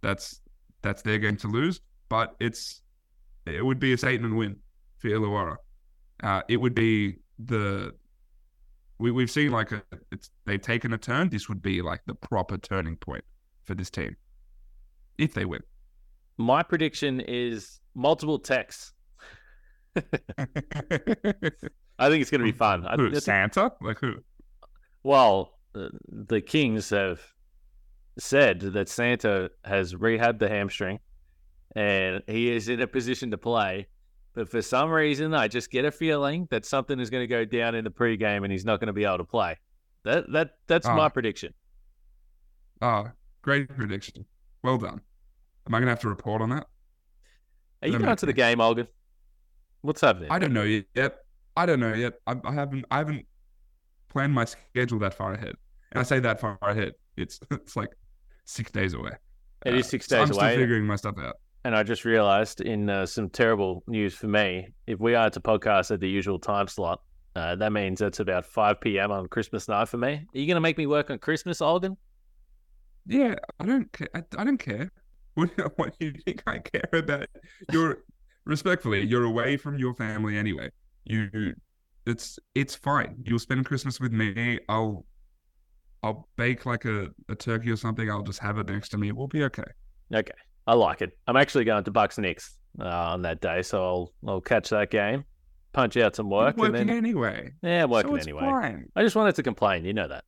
[0.00, 0.40] that's
[0.82, 1.80] that's their game to lose.
[2.08, 2.82] But it's
[3.46, 4.56] it would be a statement win
[4.98, 5.56] for Illawarra.
[6.22, 7.92] Uh, it would be the
[8.98, 11.28] we we've seen like a, it's they've taken a turn.
[11.28, 13.24] This would be like the proper turning point
[13.64, 14.16] for this team
[15.18, 15.62] if they win.
[16.36, 18.92] My prediction is multiple texts.
[19.96, 20.02] I
[22.08, 22.86] think it's going to be fun.
[22.96, 23.72] Who, Santa?
[23.80, 24.16] Like who?
[25.02, 27.20] Well, uh, the Kings have
[28.18, 30.98] said that Santa has rehabbed the hamstring
[31.76, 33.88] and he is in a position to play.
[34.34, 37.44] But for some reason, I just get a feeling that something is going to go
[37.44, 39.58] down in the pregame and he's not going to be able to play.
[40.04, 40.94] That that that's oh.
[40.94, 41.54] my prediction.
[42.82, 43.06] Oh,
[43.42, 44.24] great prediction.
[44.62, 45.00] Well done.
[45.66, 46.66] Am I going to have to report on that?
[47.82, 48.86] Are you going to the game, Olgun?
[49.82, 50.30] What's happening?
[50.30, 50.62] I don't know
[50.94, 51.18] yet.
[51.56, 52.14] I don't know yet.
[52.26, 52.84] I, I haven't.
[52.90, 53.26] I haven't
[54.08, 55.54] planned my schedule that far ahead.
[55.92, 56.94] And I say that far ahead.
[57.16, 57.90] It's it's like
[58.44, 59.12] six days away.
[59.66, 60.52] It uh, is six days so I'm away.
[60.52, 61.36] Still figuring my stuff out.
[61.64, 65.40] And I just realized in uh, some terrible news for me, if we are to
[65.40, 67.00] podcast at the usual time slot,
[67.36, 69.10] uh, that means it's about 5 p.m.
[69.10, 70.12] on Christmas night for me.
[70.12, 71.96] Are you going to make me work on Christmas, Olgun?
[73.06, 74.08] Yeah, I don't care.
[74.14, 74.92] I, I don't care.
[75.36, 77.26] What, what do you think I care about?
[77.72, 78.04] You're
[78.44, 80.70] respectfully, you're away from your family anyway.
[81.04, 81.54] You,
[82.06, 83.16] it's it's fine.
[83.24, 84.60] You'll spend Christmas with me.
[84.68, 85.04] I'll
[86.02, 88.10] I'll bake like a, a turkey or something.
[88.10, 89.10] I'll just have it next to me.
[89.10, 89.64] We'll be okay.
[90.14, 90.32] Okay.
[90.66, 91.18] I like it.
[91.26, 94.90] I'm actually going to Bucks Knicks uh, on that day, so I'll I'll catch that
[94.90, 95.24] game,
[95.72, 97.52] punch out some work, working and then anyway.
[97.62, 98.42] Yeah, working so anyway.
[98.42, 98.88] Fine.
[98.96, 99.84] I just wanted to complain.
[99.84, 100.24] You know that.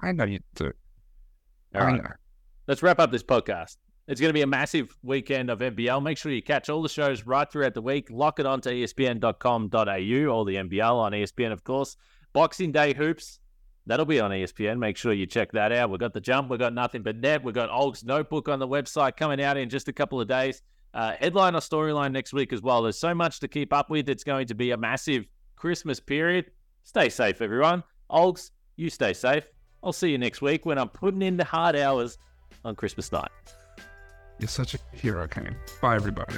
[0.00, 0.72] I know you do.
[1.74, 2.00] All right.
[2.66, 3.76] Let's wrap up this podcast.
[4.08, 6.02] It's going to be a massive weekend of NBL.
[6.02, 8.08] Make sure you catch all the shows right throughout the week.
[8.10, 11.96] Lock it onto ESPN.com.au, all the NBL on ESPN, of course.
[12.32, 13.40] Boxing Day hoops
[13.86, 14.78] That'll be on ESPN.
[14.78, 15.90] Make sure you check that out.
[15.90, 16.50] We've got the jump.
[16.50, 17.44] We've got nothing but net.
[17.44, 20.62] We've got Olg's notebook on the website coming out in just a couple of days.
[20.92, 22.82] Uh, headline or storyline next week as well.
[22.82, 24.08] There's so much to keep up with.
[24.08, 26.46] It's going to be a massive Christmas period.
[26.82, 27.84] Stay safe, everyone.
[28.10, 29.44] Olgs, you stay safe.
[29.84, 32.18] I'll see you next week when I'm putting in the hard hours
[32.66, 33.30] on Christmas night.
[34.38, 35.56] You're such a hero, Kane.
[35.80, 36.36] Bye, everybody.